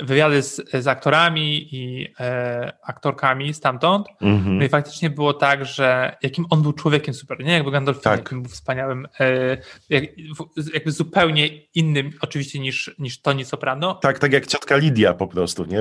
wywiady 0.00 0.42
z, 0.42 0.70
z 0.74 0.86
aktorami 0.86 1.74
i 1.74 2.08
e, 2.20 2.72
aktorkami 2.82 3.54
stamtąd. 3.54 4.06
Mhm. 4.20 4.58
No 4.58 4.64
i 4.64 4.68
faktycznie 4.68 5.10
było 5.10 5.34
tak, 5.34 5.64
że 5.64 6.16
jakim 6.22 6.44
on 6.50 6.62
był 6.62 6.72
człowiekiem 6.72 7.14
super, 7.14 7.44
nie? 7.44 7.52
Jakby 7.52 7.70
Gandalf 7.70 8.00
Tak. 8.00 8.34
był 8.34 8.44
wspaniałym, 8.44 9.08
e, 9.20 9.56
jak, 9.88 10.04
w- 10.14 10.74
jakby 10.74 10.90
zupełnie 10.92 11.48
innym 11.74 12.10
oczywiście 12.20 12.58
niż, 12.58 12.94
niż 12.98 13.20
Tony 13.22 13.44
Soprano. 13.44 13.94
Tak, 13.94 14.18
tak 14.18 14.32
jak 14.32 14.46
ciotka 14.46 14.76
Lidia 14.76 15.14
po 15.14 15.26
prostu, 15.26 15.64
nie? 15.64 15.80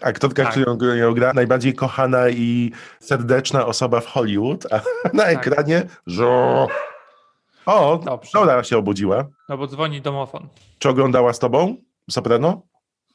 Aktorka, 0.00 0.42
Tak. 0.44 0.52
którą 0.52 0.94
ją 0.94 1.14
gra, 1.14 1.32
najbardziej 1.32 1.74
kochana 1.74 2.28
i 2.28 2.72
serdeczna 3.00 3.66
osoba 3.66 4.00
w 4.00 4.06
Hollywood, 4.06 4.66
a 4.72 4.80
na 5.16 5.24
ekranie 5.24 5.82
żo. 6.06 6.66
O, 7.66 7.98
Dobrze. 8.04 8.30
Dora 8.34 8.64
się 8.64 8.78
obudziła. 8.78 9.26
No 9.48 9.58
bo 9.58 9.66
dzwoni 9.66 10.00
domofon. 10.00 10.48
Czy 10.78 10.88
oglądała 10.88 11.32
z 11.32 11.38
tobą 11.38 11.76
Soprano? 12.10 12.62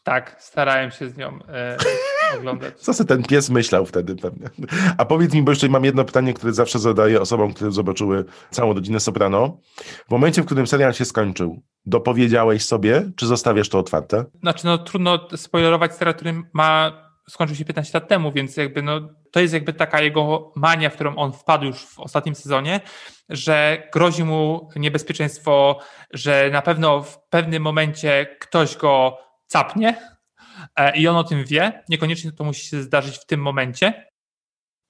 Tak, 0.03 0.35
starałem 0.39 0.91
się 0.91 1.09
z 1.09 1.17
nią 1.17 1.39
e, 1.49 1.77
oglądać. 2.37 2.79
Co 2.79 2.93
sobie 2.93 3.07
ten 3.07 3.23
pies 3.23 3.49
myślał 3.49 3.85
wtedy 3.85 4.15
pewnie. 4.15 4.49
A 4.97 5.05
powiedz 5.05 5.33
mi, 5.33 5.43
bo 5.43 5.51
jeszcze 5.51 5.69
mam 5.69 5.85
jedno 5.85 6.05
pytanie, 6.05 6.33
które 6.33 6.53
zawsze 6.53 6.79
zadaję 6.79 7.21
osobom, 7.21 7.53
które 7.53 7.71
zobaczyły 7.71 8.25
całą 8.51 8.73
rodzinę 8.73 8.99
Soprano. 8.99 9.57
W 10.07 10.11
momencie, 10.11 10.41
w 10.41 10.45
którym 10.45 10.67
serial 10.67 10.93
się 10.93 11.05
skończył, 11.05 11.61
dopowiedziałeś 11.85 12.65
sobie, 12.65 13.11
czy 13.15 13.27
zostawiasz 13.27 13.69
to 13.69 13.79
otwarte? 13.79 14.25
Znaczy, 14.41 14.65
no 14.65 14.77
trudno 14.77 15.27
spoilerować 15.35 15.95
serial, 15.95 16.15
który 16.15 16.43
ma, 16.53 16.91
skończył 17.29 17.55
się 17.55 17.65
15 17.65 17.99
lat 17.99 18.07
temu, 18.07 18.31
więc 18.31 18.57
jakby 18.57 18.81
no, 18.81 18.99
to 19.31 19.39
jest 19.39 19.53
jakby 19.53 19.73
taka 19.73 20.01
jego 20.01 20.51
mania, 20.55 20.89
w 20.89 20.93
którą 20.93 21.15
on 21.15 21.33
wpadł 21.33 21.65
już 21.65 21.85
w 21.85 21.99
ostatnim 21.99 22.35
sezonie, 22.35 22.79
że 23.29 23.83
grozi 23.93 24.23
mu 24.23 24.69
niebezpieczeństwo, 24.75 25.79
że 26.13 26.49
na 26.53 26.61
pewno 26.61 27.03
w 27.03 27.29
pewnym 27.29 27.63
momencie 27.63 28.37
ktoś 28.39 28.77
go 28.77 29.17
capnie 29.51 29.95
e, 30.75 30.97
i 30.97 31.07
on 31.07 31.15
o 31.15 31.23
tym 31.23 31.45
wie. 31.45 31.83
Niekoniecznie 31.89 32.31
to 32.31 32.43
musi 32.43 32.67
się 32.67 32.83
zdarzyć 32.83 33.17
w 33.17 33.25
tym 33.25 33.39
momencie, 33.41 34.09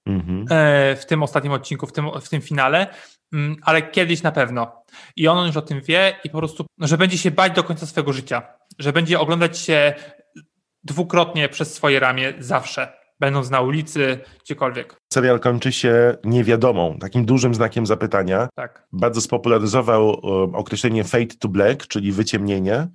Mhm. 0.06 0.44
e, 0.50 0.96
w 0.96 1.06
tym 1.06 1.22
ostatnim 1.22 1.52
odcinku, 1.52 1.86
w 1.86 1.92
tym, 1.92 2.06
w 2.20 2.28
tym 2.28 2.40
finale, 2.42 2.86
mm, 3.32 3.56
ale 3.62 3.82
kiedyś 3.82 4.22
na 4.22 4.32
pewno. 4.32 4.84
I 5.16 5.28
on 5.28 5.46
już 5.46 5.56
o 5.56 5.62
tym 5.62 5.80
wie 5.80 6.16
i 6.24 6.30
po 6.30 6.38
prostu, 6.38 6.66
że 6.78 6.98
będzie 6.98 7.18
się 7.18 7.30
bać 7.30 7.52
do 7.52 7.64
końca 7.64 7.86
swojego 7.86 8.12
życia, 8.12 8.42
że 8.78 8.92
będzie 8.92 9.20
oglądać 9.20 9.58
się 9.58 9.94
dwukrotnie 10.84 11.48
przez 11.48 11.74
swoje 11.74 12.00
ramię 12.00 12.32
zawsze. 12.38 13.00
będąc 13.20 13.50
na 13.50 13.60
ulicy, 13.60 14.18
gdziekolwiek. 14.44 14.96
Serial 15.12 15.40
kończy 15.40 15.72
się 15.72 16.16
niewiadomą, 16.24 16.98
takim 16.98 17.24
dużym 17.24 17.54
znakiem 17.54 17.86
zapytania. 17.86 18.48
Tak. 18.56 18.86
Bardzo 18.92 19.20
spopularyzował 19.20 20.10
e, 20.10 20.16
określenie 20.56 21.04
fade 21.04 21.26
to 21.40 21.48
black, 21.48 21.86
czyli 21.86 22.12
wyciemnienie. 22.12 22.88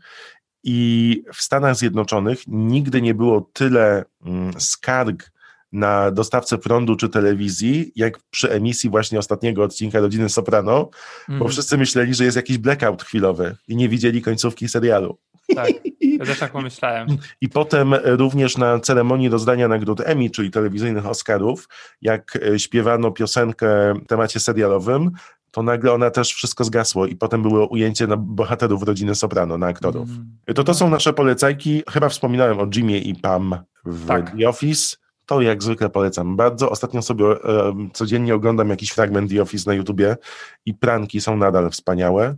I 0.67 1.23
w 1.34 1.41
Stanach 1.41 1.75
Zjednoczonych 1.75 2.39
nigdy 2.47 3.01
nie 3.01 3.13
było 3.13 3.49
tyle 3.54 4.06
mm, 4.25 4.54
skarg 4.60 5.32
na 5.71 6.12
dostawcę 6.12 6.58
prądu 6.58 6.95
czy 6.95 7.10
telewizji, 7.10 7.91
jak 7.95 8.19
przy 8.30 8.51
emisji 8.51 8.89
właśnie 8.89 9.19
ostatniego 9.19 9.63
odcinka 9.63 9.99
Rodziny 9.99 10.30
Soprano, 10.30 10.89
bo 11.28 11.34
Mhm. 11.34 11.51
wszyscy 11.51 11.78
myśleli, 11.78 12.13
że 12.13 12.23
jest 12.23 12.36
jakiś 12.38 12.58
blackout 12.58 13.04
chwilowy 13.04 13.56
i 13.67 13.75
nie 13.75 13.89
widzieli 13.89 14.21
końcówki 14.21 14.69
serialu. 14.69 15.17
Tak, 15.56 15.69
ja 16.01 16.25
też 16.25 16.39
tak 16.39 16.51
pomyślałem. 16.51 17.08
I 17.41 17.49
potem 17.49 17.93
również 18.04 18.58
na 18.58 18.80
ceremonii 18.80 19.30
rozdania 19.30 19.67
nagród 19.67 20.01
Emmy, 20.06 20.30
czyli 20.30 20.51
telewizyjnych 20.51 21.06
Oscarów, 21.06 21.67
jak 22.01 22.36
e, 22.36 22.60
śpiewano 22.60 23.12
piosenkę 23.12 23.93
w 23.93 24.08
temacie 24.08 24.39
serialowym, 24.39 25.12
to 25.55 25.63
nagle 25.63 25.93
ona 25.93 26.11
też 26.11 26.33
wszystko 26.33 26.63
zgasło 26.63 27.05
i 27.05 27.15
potem 27.15 27.41
było 27.41 27.67
ujęcie 27.67 28.07
na 28.07 28.17
bohaterów 28.17 28.83
rodziny 28.83 29.15
Soprano, 29.15 29.57
na 29.57 29.67
aktorów. 29.67 30.09
To 30.55 30.63
to 30.63 30.73
są 30.73 30.89
nasze 30.89 31.13
polecajki. 31.13 31.83
Chyba 31.89 32.09
wspominałem 32.09 32.59
o 32.59 32.67
Jimie 32.67 32.99
i 32.99 33.15
Pam 33.15 33.55
w 33.85 34.07
Tak. 34.07 34.35
The 34.37 34.49
Office. 34.49 34.95
To 35.25 35.41
jak 35.41 35.63
zwykle 35.63 35.89
polecam 35.89 36.35
bardzo. 36.35 36.69
Ostatnio 36.69 37.01
sobie 37.01 37.25
e, 37.25 37.73
codziennie 37.93 38.35
oglądam 38.35 38.69
jakiś 38.69 38.89
fragment 38.89 39.31
The 39.31 39.41
Office 39.41 39.69
na 39.69 39.75
YouTubie 39.75 40.17
i 40.65 40.73
pranki 40.73 41.21
są 41.21 41.37
nadal 41.37 41.69
wspaniałe. 41.69 42.35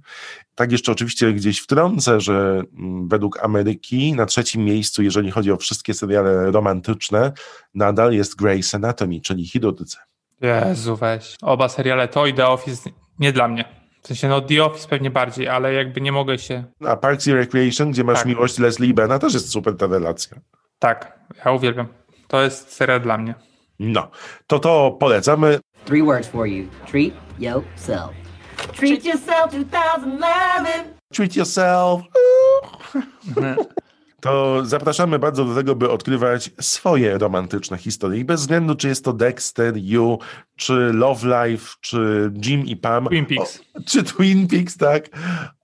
Tak 0.56 0.72
jeszcze 0.72 0.92
oczywiście 0.92 1.34
gdzieś 1.34 1.60
wtrącę, 1.60 2.22
że 2.22 2.62
mm, 2.80 3.08
według 3.08 3.44
Ameryki 3.44 4.14
na 4.14 4.26
trzecim 4.26 4.66
miejscu, 4.66 5.04
jeżeli 5.04 5.32
chodzi 5.32 5.52
o 5.52 5.58
wszystkie 5.58 5.94
seriale 5.94 6.52
romantyczne, 6.52 7.32
nadal 7.74 8.14
jest 8.14 8.42
Grey's 8.42 8.76
Anatomy, 8.76 9.22
czyli 9.22 9.46
chirurdzy. 9.46 9.98
Jezu, 10.42 10.96
weź. 10.96 11.36
Oba 11.42 11.70
seriale 11.70 12.08
to 12.08 12.26
i 12.26 12.34
The 12.34 12.48
Office 12.48 12.90
nie 13.20 13.32
dla 13.32 13.48
mnie. 13.48 13.66
W 14.02 14.08
sensie, 14.08 14.28
no 14.28 14.42
The 14.42 14.66
Office 14.66 14.88
pewnie 14.88 15.12
bardziej, 15.12 15.48
ale 15.48 15.74
jakby 15.74 16.02
nie 16.02 16.12
mogę 16.12 16.38
się... 16.38 16.64
A 16.88 16.96
Parks 16.96 17.28
and 17.28 17.36
Recreation, 17.38 17.92
gdzie 17.92 18.04
masz 18.04 18.18
Tak. 18.18 18.26
miłość 18.28 18.58
Leslie 18.60 18.94
Bena, 18.94 19.20
też 19.20 19.34
jest 19.34 19.50
super 19.50 19.78
ta 19.78 19.88
relacja. 19.88 20.38
Tak, 20.80 21.20
ja 21.46 21.52
uwielbiam. 21.52 21.88
To 22.28 22.42
jest 22.42 22.74
serial 22.74 23.02
dla 23.02 23.18
mnie. 23.18 23.36
No, 23.80 24.10
to 24.48 24.60
to 24.60 24.98
polecamy. 25.00 25.60
Three 25.86 26.04
words 26.04 26.28
for 26.28 26.48
you. 26.48 26.68
Treat 26.92 27.14
yourself. 27.40 28.12
Treat 28.76 29.06
yourself 29.06 29.52
2011. 29.52 30.84
Treat 31.14 31.36
yourself. 31.36 32.02
To 34.28 34.66
zapraszamy 34.66 35.20
bardzo 35.20 35.46
do 35.46 35.56
tego, 35.56 35.76
by 35.76 35.92
odkrywać 35.92 36.52
swoje 36.62 37.18
romantyczne 37.18 37.78
historie. 37.78 38.20
I 38.20 38.26
bez 38.26 38.42
względu, 38.42 38.76
czy 38.76 38.88
jest 38.88 39.06
to 39.06 39.14
Dexter, 39.14 39.78
You, 39.78 40.20
czy 40.56 40.74
Love 40.74 41.48
Life, 41.48 41.76
czy 41.82 42.32
Jim 42.46 42.66
i 42.66 42.76
Pam. 42.76 43.08
Twin 43.08 43.26
Peaks. 43.26 43.62
O, 43.74 43.80
czy 43.88 44.04
Twin 44.04 44.48
Peaks, 44.48 44.78
tak. 44.78 45.10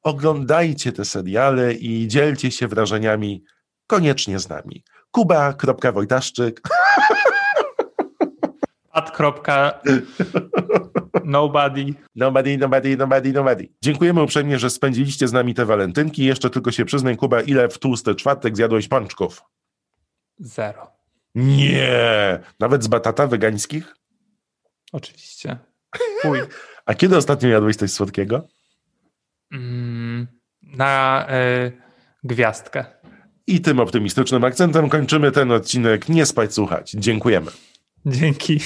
Oglądajcie 0.04 0.91
te 0.91 1.06
seriale 1.06 1.73
i 1.73 2.08
dzielcie 2.08 2.52
się 2.52 2.67
wrażeniami 2.67 3.43
koniecznie 3.88 4.39
z 4.39 4.49
nami. 4.49 4.84
Kuba.wojtaszczyk. 5.12 6.62
Pat. 8.93 9.84
Nobody. 11.23 11.93
Nobody, 12.15 12.58
nobody, 12.58 12.97
nobody, 12.97 13.34
nobody. 13.34 13.69
Dziękujemy 13.82 14.21
uprzejmie, 14.21 14.60
że 14.60 14.69
spędziliście 14.69 15.27
z 15.27 15.34
nami 15.34 15.53
te 15.53 15.65
walentynki. 15.65 16.25
Jeszcze 16.25 16.49
tylko 16.49 16.71
się 16.71 16.86
przyznaj, 16.86 17.17
Kuba, 17.17 17.41
ile 17.41 17.69
w 17.69 17.77
tłusty 17.79 18.15
czwartek 18.15 18.56
zjadłeś 18.56 18.88
pączków? 18.88 19.43
Zero. 20.39 20.91
Nie! 21.36 22.39
Nawet 22.60 22.84
z 22.84 22.88
batata 22.88 23.27
wegańskich? 23.27 23.95
Oczywiście. 24.91 25.58
Chuj. 26.21 26.39
A 26.86 26.93
kiedy 26.93 27.17
ostatnio 27.17 27.49
jadłeś 27.49 27.75
coś 27.75 27.91
słodkiego? 27.91 28.47
Mm, 29.51 30.27
na 30.62 31.27
y, 31.65 31.71
gwiazdkę. 32.23 32.86
I 33.47 33.62
tym 33.62 33.79
optymistycznym 33.79 34.43
akcentem 34.43 34.89
kończymy 34.89 35.32
ten 35.32 35.51
odcinek. 35.51 36.10
Nie 36.10 36.25
spać, 36.25 36.53
słuchać. 36.53 36.91
Dziękujemy. 36.91 37.51
Dzięki. 38.06 38.60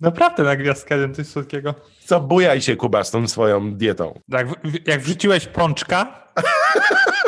Naprawdę 0.00 0.42
na 0.42 0.56
gwiazdkę 0.56 1.12
coś 1.12 1.26
słodkiego. 1.26 1.74
Co 2.04 2.20
bujaj 2.20 2.60
się, 2.62 2.76
Kuba, 2.76 3.04
z 3.04 3.10
tą 3.10 3.28
swoją 3.28 3.74
dietą. 3.74 4.20
Jak, 4.28 4.48
w- 4.48 4.88
jak 4.88 5.00
wrzuciłeś 5.00 5.46
pączka, 5.46 6.24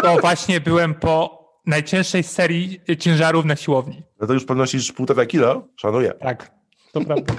to 0.02 0.16
właśnie 0.20 0.60
byłem 0.60 0.94
po 0.94 1.44
najcięższej 1.66 2.22
serii 2.22 2.80
ciężarów 2.98 3.44
na 3.44 3.56
siłowni. 3.56 4.02
No 4.20 4.26
to 4.26 4.32
już 4.32 4.44
ponosisz 4.44 4.92
półtora 4.92 5.26
kilo? 5.26 5.68
Szanuję. 5.76 6.12
Tak, 6.20 6.50
to 6.92 7.00
prawda. 7.00 7.34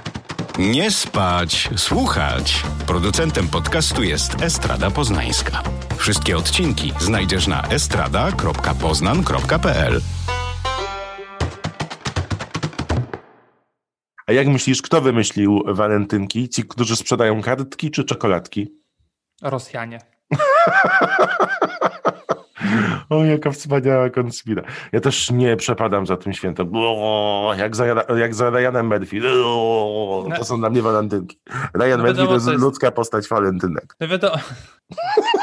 Nie 0.58 0.90
spać, 0.90 1.68
słuchać. 1.76 2.62
Producentem 2.86 3.48
podcastu 3.48 4.02
jest 4.02 4.42
Estrada 4.42 4.90
Poznańska. 4.90 5.62
Wszystkie 5.96 6.36
odcinki 6.36 6.92
znajdziesz 7.00 7.46
na 7.46 7.62
estrada.poznan.pl. 7.68 10.00
A 14.26 14.32
jak 14.32 14.46
myślisz, 14.46 14.82
kto 14.82 15.00
wymyślił 15.00 15.62
walentynki? 15.66 16.48
Ci, 16.48 16.64
którzy 16.64 16.96
sprzedają 16.96 17.42
kartki 17.42 17.90
czy 17.90 18.04
czekoladki? 18.04 18.74
Rosjanie. 19.42 19.98
O, 23.10 23.24
jaka 23.24 23.50
wspaniała 23.50 24.10
konspira. 24.10 24.62
Ja 24.92 25.00
też 25.00 25.30
nie 25.30 25.56
przepadam 25.56 26.06
za 26.06 26.16
tym 26.16 26.32
świętem. 26.32 26.70
O, 26.74 27.54
jak, 27.58 27.76
za, 27.76 27.86
jak 28.18 28.34
za 28.34 28.50
Ryanem 28.50 28.86
Murphy. 28.86 29.20
O, 29.44 30.26
to 30.36 30.44
są 30.44 30.58
dla 30.58 30.70
mnie 30.70 30.82
walentynki. 30.82 31.38
Ryan 31.74 31.90
No 31.98 32.04
Murphy 32.06 32.26
to 32.26 32.34
jest 32.34 32.44
to 32.46 32.52
jest- 32.52 32.62
ludzka 32.64 32.90
postać 32.90 33.28
walentynek. 33.28 33.96
No 34.00 34.08
wiadomo, 34.08 34.36